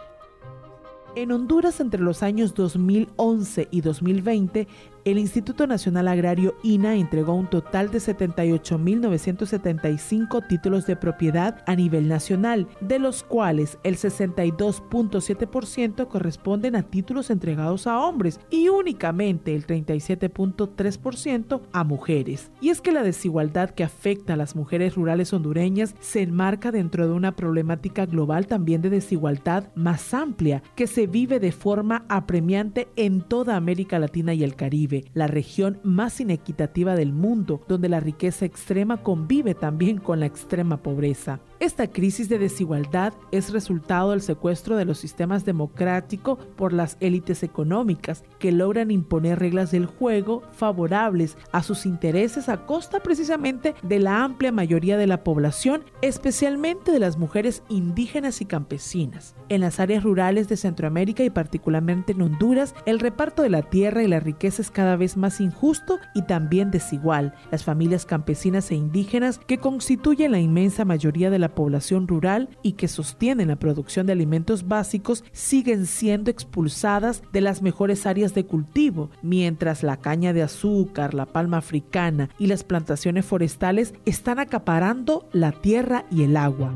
En 1.16 1.32
Honduras, 1.32 1.80
entre 1.80 2.02
los 2.02 2.22
años 2.22 2.52
2011 2.54 3.68
y 3.70 3.80
2020, 3.80 4.68
el 5.06 5.18
Instituto 5.18 5.66
Nacional 5.68 6.08
Agrario 6.08 6.56
INA 6.64 6.96
entregó 6.96 7.34
un 7.34 7.46
total 7.46 7.92
de 7.92 7.98
78.975 7.98 10.44
títulos 10.48 10.84
de 10.84 10.96
propiedad 10.96 11.62
a 11.66 11.76
nivel 11.76 12.08
nacional, 12.08 12.66
de 12.80 12.98
los 12.98 13.22
cuales 13.22 13.78
el 13.84 13.98
62.7% 13.98 16.08
corresponden 16.08 16.74
a 16.74 16.82
títulos 16.82 17.30
entregados 17.30 17.86
a 17.86 18.00
hombres 18.00 18.40
y 18.50 18.68
únicamente 18.68 19.54
el 19.54 19.64
37.3% 19.64 21.60
a 21.70 21.84
mujeres. 21.84 22.50
Y 22.60 22.70
es 22.70 22.80
que 22.80 22.90
la 22.90 23.04
desigualdad 23.04 23.70
que 23.70 23.84
afecta 23.84 24.32
a 24.32 24.36
las 24.36 24.56
mujeres 24.56 24.96
rurales 24.96 25.32
hondureñas 25.32 25.94
se 26.00 26.22
enmarca 26.22 26.72
dentro 26.72 27.06
de 27.06 27.12
una 27.12 27.36
problemática 27.36 28.06
global 28.06 28.48
también 28.48 28.82
de 28.82 28.90
desigualdad 28.90 29.72
más 29.76 30.12
amplia 30.14 30.64
que 30.74 30.88
se 30.88 31.06
vive 31.06 31.38
de 31.38 31.52
forma 31.52 32.04
apremiante 32.08 32.88
en 32.96 33.20
toda 33.20 33.54
América 33.54 34.00
Latina 34.00 34.34
y 34.34 34.42
el 34.42 34.56
Caribe 34.56 34.95
la 35.14 35.26
región 35.26 35.78
más 35.82 36.20
inequitativa 36.20 36.94
del 36.94 37.12
mundo, 37.12 37.62
donde 37.68 37.88
la 37.88 38.00
riqueza 38.00 38.44
extrema 38.44 39.02
convive 39.02 39.54
también 39.54 39.98
con 39.98 40.20
la 40.20 40.26
extrema 40.26 40.82
pobreza. 40.82 41.40
Esta 41.58 41.86
crisis 41.86 42.28
de 42.28 42.38
desigualdad 42.38 43.14
es 43.32 43.50
resultado 43.50 44.10
del 44.10 44.20
secuestro 44.20 44.76
de 44.76 44.84
los 44.84 44.98
sistemas 44.98 45.46
democráticos 45.46 46.38
por 46.54 46.74
las 46.74 46.98
élites 47.00 47.42
económicas 47.42 48.24
que 48.38 48.52
logran 48.52 48.90
imponer 48.90 49.38
reglas 49.38 49.70
del 49.70 49.86
juego 49.86 50.42
favorables 50.52 51.38
a 51.52 51.62
sus 51.62 51.86
intereses 51.86 52.50
a 52.50 52.66
costa 52.66 53.00
precisamente 53.00 53.74
de 53.82 54.00
la 54.00 54.22
amplia 54.22 54.52
mayoría 54.52 54.98
de 54.98 55.06
la 55.06 55.24
población, 55.24 55.84
especialmente 56.02 56.92
de 56.92 56.98
las 56.98 57.16
mujeres 57.16 57.62
indígenas 57.70 58.42
y 58.42 58.44
campesinas. 58.44 59.34
En 59.48 59.62
las 59.62 59.80
áreas 59.80 60.02
rurales 60.02 60.48
de 60.48 60.58
Centroamérica 60.58 61.24
y 61.24 61.30
particularmente 61.30 62.12
en 62.12 62.20
Honduras, 62.20 62.74
el 62.84 63.00
reparto 63.00 63.40
de 63.40 63.50
la 63.50 63.62
tierra 63.62 64.02
y 64.02 64.08
la 64.08 64.20
riqueza 64.20 64.60
es 64.60 64.70
cada 64.70 64.96
vez 64.96 65.16
más 65.16 65.40
injusto 65.40 66.00
y 66.14 66.22
también 66.22 66.70
desigual. 66.70 67.34
Las 67.50 67.64
familias 67.64 68.04
campesinas 68.04 68.70
e 68.70 68.74
indígenas 68.74 69.38
que 69.38 69.56
constituyen 69.58 70.32
la 70.32 70.40
inmensa 70.40 70.84
mayoría 70.84 71.30
de 71.30 71.38
la 71.38 71.45
población 71.54 72.08
rural 72.08 72.48
y 72.62 72.72
que 72.72 72.88
sostienen 72.88 73.48
la 73.48 73.56
producción 73.56 74.06
de 74.06 74.12
alimentos 74.12 74.66
básicos 74.68 75.24
siguen 75.32 75.86
siendo 75.86 76.30
expulsadas 76.30 77.22
de 77.32 77.40
las 77.40 77.62
mejores 77.62 78.06
áreas 78.06 78.34
de 78.34 78.46
cultivo, 78.46 79.10
mientras 79.22 79.82
la 79.82 79.98
caña 79.98 80.32
de 80.32 80.42
azúcar, 80.42 81.14
la 81.14 81.26
palma 81.26 81.58
africana 81.58 82.30
y 82.38 82.46
las 82.46 82.64
plantaciones 82.64 83.24
forestales 83.24 83.94
están 84.04 84.38
acaparando 84.38 85.28
la 85.32 85.52
tierra 85.52 86.06
y 86.10 86.22
el 86.22 86.36
agua. 86.36 86.74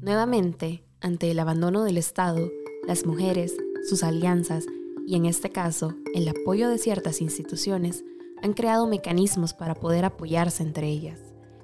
Nuevamente, 0.00 0.84
ante 1.00 1.30
el 1.30 1.38
abandono 1.38 1.84
del 1.84 1.96
Estado, 1.96 2.50
las 2.86 3.06
mujeres, 3.06 3.54
sus 3.88 4.02
alianzas 4.02 4.66
y 5.06 5.16
en 5.16 5.26
este 5.26 5.50
caso 5.50 5.94
el 6.14 6.28
apoyo 6.28 6.68
de 6.68 6.78
ciertas 6.78 7.20
instituciones 7.20 8.04
han 8.42 8.52
creado 8.52 8.86
mecanismos 8.86 9.54
para 9.54 9.74
poder 9.74 10.04
apoyarse 10.04 10.62
entre 10.62 10.88
ellas, 10.88 11.18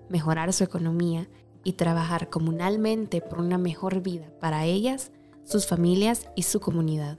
mejorar 0.09 0.53
su 0.53 0.65
economía 0.65 1.29
y 1.65 1.75
trabajar 1.75 2.31
comunalmente 2.31 3.21
por 3.21 3.41
una 3.41 3.59
mejor 3.59 4.01
vida 4.01 4.27
para 4.41 4.65
ellas, 4.65 5.11
sus 5.45 5.67
familias 5.67 6.29
y 6.37 6.43
su 6.43 6.61
comunidad. 6.61 7.19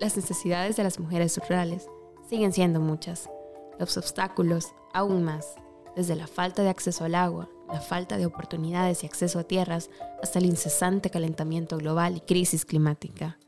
Las 0.00 0.16
necesidades 0.16 0.76
de 0.76 0.84
las 0.84 0.98
mujeres 0.98 1.38
rurales 1.48 1.88
siguen 2.28 2.52
siendo 2.52 2.80
muchas, 2.80 3.30
los 3.78 3.96
obstáculos 3.96 4.74
aún 4.92 5.22
más, 5.22 5.54
desde 5.96 6.16
la 6.16 6.26
falta 6.26 6.62
de 6.62 6.68
acceso 6.68 7.04
al 7.04 7.14
agua, 7.14 7.48
la 7.68 7.80
falta 7.80 8.16
de 8.16 8.26
oportunidades 8.26 9.02
y 9.02 9.06
acceso 9.06 9.38
a 9.38 9.44
tierras, 9.44 9.90
hasta 10.22 10.38
el 10.38 10.46
incesante 10.46 11.10
calentamiento 11.10 11.76
global 11.76 12.16
y 12.16 12.20
crisis 12.20 12.64
climática. 12.64 13.38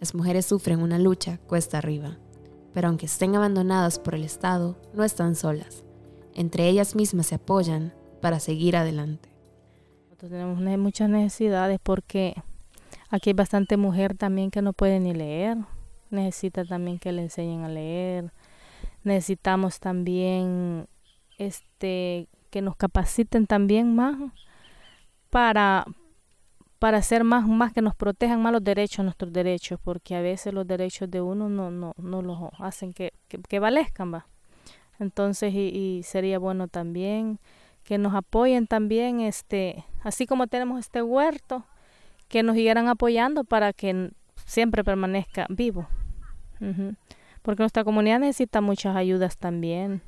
Las 0.00 0.14
mujeres 0.14 0.46
sufren 0.46 0.82
una 0.82 0.98
lucha 0.98 1.38
cuesta 1.46 1.78
arriba 1.78 2.18
pero 2.76 2.88
aunque 2.88 3.06
estén 3.06 3.34
abandonadas 3.34 3.98
por 3.98 4.14
el 4.14 4.22
Estado, 4.22 4.76
no 4.92 5.02
están 5.02 5.34
solas. 5.34 5.82
Entre 6.34 6.68
ellas 6.68 6.94
mismas 6.94 7.28
se 7.28 7.36
apoyan 7.36 7.94
para 8.20 8.38
seguir 8.38 8.76
adelante. 8.76 9.30
Nosotros 10.10 10.30
tenemos 10.30 10.58
muchas 10.78 11.08
necesidades 11.08 11.80
porque 11.82 12.34
aquí 13.08 13.30
hay 13.30 13.32
bastante 13.34 13.78
mujer 13.78 14.14
también 14.14 14.50
que 14.50 14.60
no 14.60 14.74
puede 14.74 15.00
ni 15.00 15.14
leer. 15.14 15.56
Necesita 16.10 16.66
también 16.66 16.98
que 16.98 17.12
le 17.12 17.22
enseñen 17.22 17.64
a 17.64 17.70
leer. 17.70 18.30
Necesitamos 19.04 19.80
también 19.80 20.86
este 21.38 22.28
que 22.50 22.60
nos 22.60 22.76
capaciten 22.76 23.46
también 23.46 23.96
más 23.96 24.16
para 25.30 25.86
para 26.86 26.98
hacer 26.98 27.24
más, 27.24 27.48
más 27.48 27.72
que 27.72 27.82
nos 27.82 27.96
protejan 27.96 28.40
más 28.40 28.52
los 28.52 28.62
derechos, 28.62 29.04
nuestros 29.04 29.32
derechos, 29.32 29.80
porque 29.82 30.14
a 30.14 30.20
veces 30.20 30.54
los 30.54 30.64
derechos 30.68 31.10
de 31.10 31.20
uno 31.20 31.48
no, 31.48 31.68
no, 31.68 31.94
no 31.98 32.22
los 32.22 32.38
hacen 32.60 32.92
que, 32.92 33.12
que, 33.26 33.58
valezcan, 33.58 34.14
va. 34.14 34.28
Entonces, 35.00 35.52
y, 35.52 35.66
y, 35.66 36.04
sería 36.04 36.38
bueno 36.38 36.68
también 36.68 37.40
que 37.82 37.98
nos 37.98 38.14
apoyen 38.14 38.68
también, 38.68 39.20
este, 39.20 39.84
así 40.04 40.26
como 40.28 40.46
tenemos 40.46 40.78
este 40.78 41.02
huerto, 41.02 41.64
que 42.28 42.44
nos 42.44 42.54
siguieran 42.54 42.86
apoyando 42.86 43.42
para 43.42 43.72
que 43.72 44.12
siempre 44.44 44.84
permanezca 44.84 45.46
vivo. 45.48 45.88
Porque 47.42 47.62
nuestra 47.64 47.82
comunidad 47.82 48.20
necesita 48.20 48.60
muchas 48.60 48.94
ayudas 48.94 49.38
también. 49.38 50.02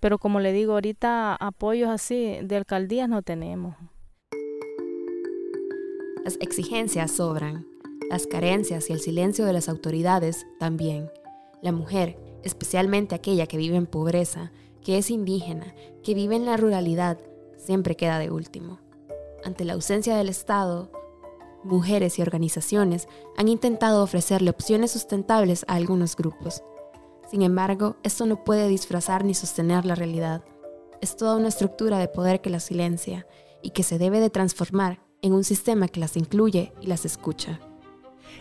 Pero 0.00 0.16
como 0.16 0.40
le 0.40 0.54
digo, 0.54 0.72
ahorita 0.72 1.34
apoyos 1.34 1.90
así 1.90 2.38
de 2.42 2.56
alcaldías 2.56 3.06
no 3.06 3.20
tenemos. 3.20 3.76
Las 6.26 6.38
exigencias 6.40 7.12
sobran, 7.12 7.68
las 8.10 8.26
carencias 8.26 8.90
y 8.90 8.92
el 8.92 8.98
silencio 8.98 9.44
de 9.44 9.52
las 9.52 9.68
autoridades 9.68 10.44
también. 10.58 11.08
La 11.62 11.70
mujer, 11.70 12.18
especialmente 12.42 13.14
aquella 13.14 13.46
que 13.46 13.56
vive 13.56 13.76
en 13.76 13.86
pobreza, 13.86 14.50
que 14.84 14.98
es 14.98 15.12
indígena, 15.12 15.72
que 16.02 16.14
vive 16.14 16.34
en 16.34 16.44
la 16.44 16.56
ruralidad, 16.56 17.20
siempre 17.56 17.94
queda 17.94 18.18
de 18.18 18.32
último. 18.32 18.80
Ante 19.44 19.64
la 19.64 19.74
ausencia 19.74 20.16
del 20.16 20.28
Estado, 20.28 20.90
mujeres 21.62 22.18
y 22.18 22.22
organizaciones 22.22 23.06
han 23.36 23.46
intentado 23.46 24.02
ofrecerle 24.02 24.50
opciones 24.50 24.90
sustentables 24.90 25.64
a 25.68 25.74
algunos 25.74 26.16
grupos. 26.16 26.64
Sin 27.30 27.42
embargo, 27.42 27.98
esto 28.02 28.26
no 28.26 28.42
puede 28.42 28.66
disfrazar 28.66 29.24
ni 29.24 29.34
sostener 29.34 29.84
la 29.84 29.94
realidad. 29.94 30.42
Es 31.00 31.14
toda 31.14 31.36
una 31.36 31.46
estructura 31.46 32.00
de 32.00 32.08
poder 32.08 32.40
que 32.40 32.50
las 32.50 32.64
silencia 32.64 33.28
y 33.62 33.70
que 33.70 33.84
se 33.84 33.98
debe 33.98 34.18
de 34.18 34.30
transformar 34.30 35.05
en 35.26 35.32
un 35.32 35.44
sistema 35.44 35.88
que 35.88 36.00
las 36.00 36.16
incluye 36.16 36.72
y 36.80 36.86
las 36.86 37.04
escucha. 37.04 37.60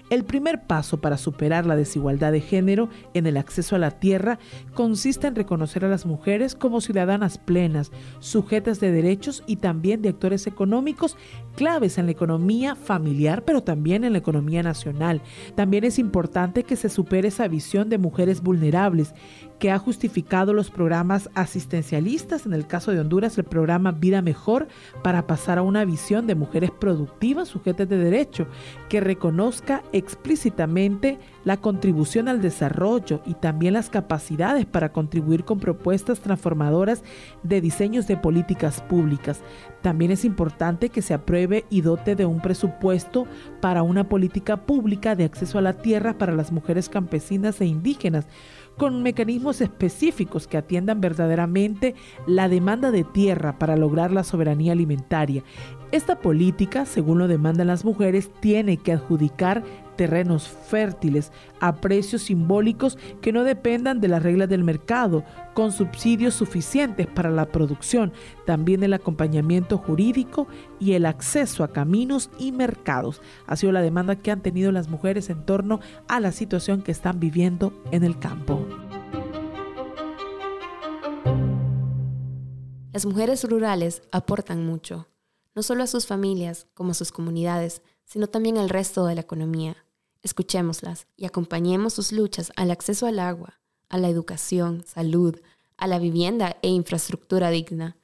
El 0.10 0.24
primer 0.24 0.62
paso 0.68 1.02
para 1.02 1.18
superar 1.18 1.66
la 1.66 1.76
desigualdad 1.76 2.32
de 2.32 2.42
género 2.42 2.90
en 3.16 3.26
el 3.26 3.38
acceso 3.38 3.76
a 3.76 3.80
la 3.80 3.90
tierra 3.92 4.38
consiste 4.76 5.26
en 5.26 5.36
reconocer 5.36 5.84
a 5.84 5.90
las 5.90 6.06
mujeres 6.06 6.54
como 6.54 6.80
ciudadanas 6.80 7.40
plenas, 7.40 7.92
sujetas 8.20 8.80
de 8.80 8.92
derechos 8.92 9.44
y 9.48 9.56
también 9.56 10.04
de 10.04 10.10
actores 10.10 10.46
económicos 10.46 11.18
claves 11.56 11.98
en 11.98 12.06
la 12.06 12.12
economía 12.12 12.76
familiar, 12.76 13.44
pero 13.46 13.64
también 13.64 14.04
en 14.04 14.12
la 14.12 14.20
economía 14.20 14.62
nacional. 14.62 15.24
También 15.56 15.84
es 15.84 15.98
importante 15.98 16.64
que 16.64 16.76
se 16.76 16.90
supere 16.90 17.30
esa 17.30 17.48
visión 17.48 17.90
de 17.90 17.98
mujeres 17.98 18.42
vulnerables 18.42 19.16
que 19.60 19.72
ha 19.72 19.80
justificado 19.80 20.54
los 20.54 20.70
programas 20.70 21.30
asistencialistas, 21.34 22.46
en 22.46 22.54
el 22.54 22.68
caso 22.68 22.92
de 22.92 23.00
Honduras 23.00 23.38
el 23.38 23.46
programa 23.46 23.92
Vida 23.92 24.22
Mejor, 24.22 24.68
para 25.04 25.28
pasar 25.28 25.58
a 25.58 25.62
una 25.62 25.86
visión 25.86 26.28
de 26.28 26.36
mujeres 26.36 26.72
productivas, 26.72 27.48
sujetas 27.48 27.88
de 27.88 27.98
derecho, 27.98 28.48
que 28.90 29.00
reconozca 29.00 29.84
explícitamente 29.94 31.20
la 31.44 31.58
contribución 31.58 32.28
al 32.28 32.42
desarrollo 32.42 33.22
y 33.26 33.36
también 33.36 33.74
las 33.74 33.90
capacidades 33.90 34.66
para 34.66 34.92
contribuir 34.92 35.46
con 35.46 35.60
propuestas 35.60 36.20
transformadoras 36.20 37.04
de 37.44 37.62
diseños 37.62 38.08
de 38.08 38.18
políticas 38.18 38.82
públicas. 38.82 39.42
También 39.82 40.12
es 40.12 40.26
importante 40.26 40.90
que 40.90 41.02
se 41.02 41.14
apruebe 41.14 41.66
y 41.70 41.82
dote 41.82 42.16
de 42.16 42.26
un 42.26 42.42
presupuesto 42.42 43.28
para 43.62 43.84
una 43.84 44.10
política 44.10 44.66
pública 44.66 45.16
de 45.16 45.26
acceso 45.26 45.60
a 45.60 45.62
la 45.62 45.74
tierra 45.74 46.18
para 46.18 46.34
las 46.34 46.52
mujeres 46.52 46.90
campesinas 46.90 47.62
e 47.62 47.66
indígenas 47.66 48.26
con 48.78 49.04
mecanismos 49.04 49.62
específicos 49.62 50.48
que 50.48 50.58
atiendan 50.58 51.02
verdaderamente 51.02 51.96
la 52.28 52.50
demanda 52.50 52.92
de 52.92 53.04
tierra 53.04 53.58
para 53.58 53.76
lograr 53.76 54.12
la 54.12 54.24
soberanía 54.24 54.74
alimentaria. 54.74 55.44
Esta 55.96 56.20
política, 56.20 56.86
según 56.86 57.20
lo 57.20 57.30
demandan 57.30 57.68
las 57.68 57.86
mujeres, 57.86 58.30
tiene 58.42 58.76
que 58.76 58.92
adjudicar 58.92 59.64
terrenos 59.96 60.46
fértiles 60.46 61.32
a 61.62 61.78
precios 61.78 62.24
simbólicos 62.24 62.98
que 63.22 63.32
no 63.32 63.46
dependan 63.46 64.02
de 64.02 64.10
las 64.10 64.22
reglas 64.22 64.50
del 64.50 64.66
mercado, 64.66 65.24
con 65.54 65.72
subsidios 65.72 66.34
suficientes 66.34 67.08
para 67.08 67.30
la 67.30 67.46
producción, 67.46 68.12
también 68.46 68.84
el 68.84 68.94
acompañamiento 68.94 69.78
jurídico 69.78 70.50
y 70.82 70.96
el 70.96 71.06
acceso 71.06 71.64
a 71.64 71.70
caminos 71.70 72.30
y 72.38 72.52
mercados. 72.52 73.22
Ha 73.48 73.56
sido 73.56 73.72
la 73.72 73.82
demanda 73.82 74.18
que 74.18 74.32
han 74.32 74.42
tenido 74.42 74.74
las 74.74 74.90
mujeres 74.90 75.30
en 75.30 75.46
torno 75.46 75.80
a 76.10 76.20
la 76.20 76.34
situación 76.34 76.82
que 76.82 76.92
están 76.92 77.22
viviendo 77.22 77.72
en 77.92 78.04
el 78.04 78.20
campo. 78.20 78.68
Las 82.92 83.06
mujeres 83.06 83.50
rurales 83.50 84.02
aportan 84.12 84.66
mucho, 84.66 85.08
no 85.56 85.64
solo 85.64 85.84
a 85.84 85.88
sus 85.88 86.06
familias 86.06 86.68
como 86.74 86.92
a 86.92 86.96
sus 86.96 87.12
comunidades, 87.12 87.82
sino 88.04 88.28
también 88.28 88.58
al 88.58 88.70
resto 88.70 89.06
de 89.06 89.16
la 89.16 89.22
economía. 89.22 89.78
Escuchémoslas 90.22 91.08
y 91.16 91.26
acompañemos 91.26 91.94
sus 91.94 92.12
luchas 92.12 92.52
al 92.56 92.72
acceso 92.72 93.08
al 93.08 93.20
agua, 93.20 93.60
a 93.90 93.98
la 93.98 94.10
educación, 94.10 94.84
salud, 94.86 95.40
a 95.78 95.88
la 95.88 95.98
vivienda 95.98 96.58
e 96.62 96.68
infraestructura 96.68 97.50
digna, 97.50 97.98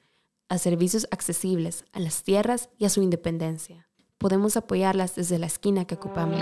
a 0.48 0.58
servicios 0.58 1.06
accesibles, 1.10 1.84
a 1.92 2.00
las 2.00 2.22
tierras 2.22 2.70
y 2.78 2.86
a 2.86 2.90
su 2.90 3.02
independencia. 3.02 3.88
Podemos 4.18 4.56
apoyarlas 4.56 5.14
desde 5.14 5.38
la 5.38 5.46
esquina 5.46 5.84
que 5.84 5.96
ocupamos. 5.96 6.40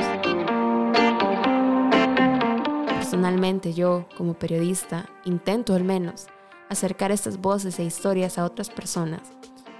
Personalmente 2.88 3.72
yo, 3.72 4.06
como 4.16 4.34
periodista, 4.34 5.08
intento 5.24 5.74
al 5.74 5.84
menos 5.84 6.26
acercar 6.68 7.10
estas 7.10 7.38
voces 7.38 7.78
e 7.78 7.84
historias 7.84 8.38
a 8.38 8.44
otras 8.44 8.70
personas 8.70 9.22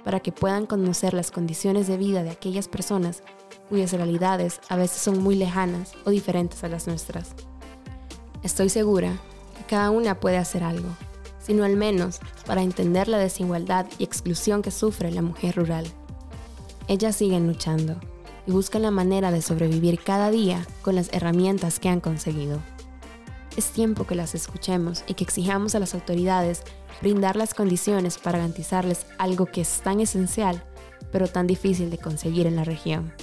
para 0.03 0.19
que 0.19 0.31
puedan 0.31 0.65
conocer 0.65 1.13
las 1.13 1.31
condiciones 1.31 1.87
de 1.87 1.97
vida 1.97 2.23
de 2.23 2.31
aquellas 2.31 2.67
personas 2.67 3.23
cuyas 3.69 3.93
realidades 3.93 4.59
a 4.69 4.75
veces 4.75 5.01
son 5.01 5.21
muy 5.21 5.35
lejanas 5.35 5.93
o 6.05 6.09
diferentes 6.09 6.63
a 6.63 6.67
las 6.67 6.87
nuestras. 6.87 7.35
Estoy 8.43 8.69
segura 8.69 9.17
que 9.57 9.63
cada 9.63 9.91
una 9.91 10.19
puede 10.19 10.37
hacer 10.37 10.63
algo, 10.63 10.89
sino 11.39 11.63
al 11.63 11.77
menos 11.77 12.19
para 12.45 12.63
entender 12.63 13.07
la 13.07 13.17
desigualdad 13.17 13.85
y 13.97 14.03
exclusión 14.03 14.61
que 14.61 14.71
sufre 14.71 15.11
la 15.11 15.21
mujer 15.21 15.55
rural. 15.55 15.85
Ellas 16.87 17.15
siguen 17.15 17.47
luchando 17.47 17.99
y 18.47 18.51
buscan 18.51 18.81
la 18.81 18.91
manera 18.91 19.31
de 19.31 19.41
sobrevivir 19.41 19.99
cada 20.03 20.31
día 20.31 20.65
con 20.81 20.95
las 20.95 21.13
herramientas 21.13 21.79
que 21.79 21.89
han 21.89 22.01
conseguido. 22.01 22.59
Es 23.57 23.71
tiempo 23.71 24.07
que 24.07 24.15
las 24.15 24.33
escuchemos 24.33 25.03
y 25.07 25.13
que 25.13 25.23
exijamos 25.23 25.75
a 25.75 25.79
las 25.79 25.93
autoridades 25.93 26.63
brindar 27.01 27.35
las 27.35 27.53
condiciones 27.53 28.17
para 28.17 28.37
garantizarles 28.37 29.05
algo 29.17 29.45
que 29.45 29.61
es 29.61 29.81
tan 29.81 29.99
esencial, 29.99 30.63
pero 31.11 31.27
tan 31.27 31.47
difícil 31.47 31.89
de 31.89 31.97
conseguir 31.97 32.47
en 32.47 32.55
la 32.55 32.63
región, 32.63 33.13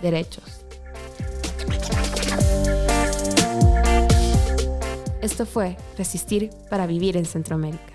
derechos. 0.00 0.44
Esto 5.20 5.46
fue 5.46 5.76
Resistir 5.96 6.50
para 6.68 6.86
Vivir 6.86 7.16
en 7.16 7.24
Centroamérica. 7.24 7.91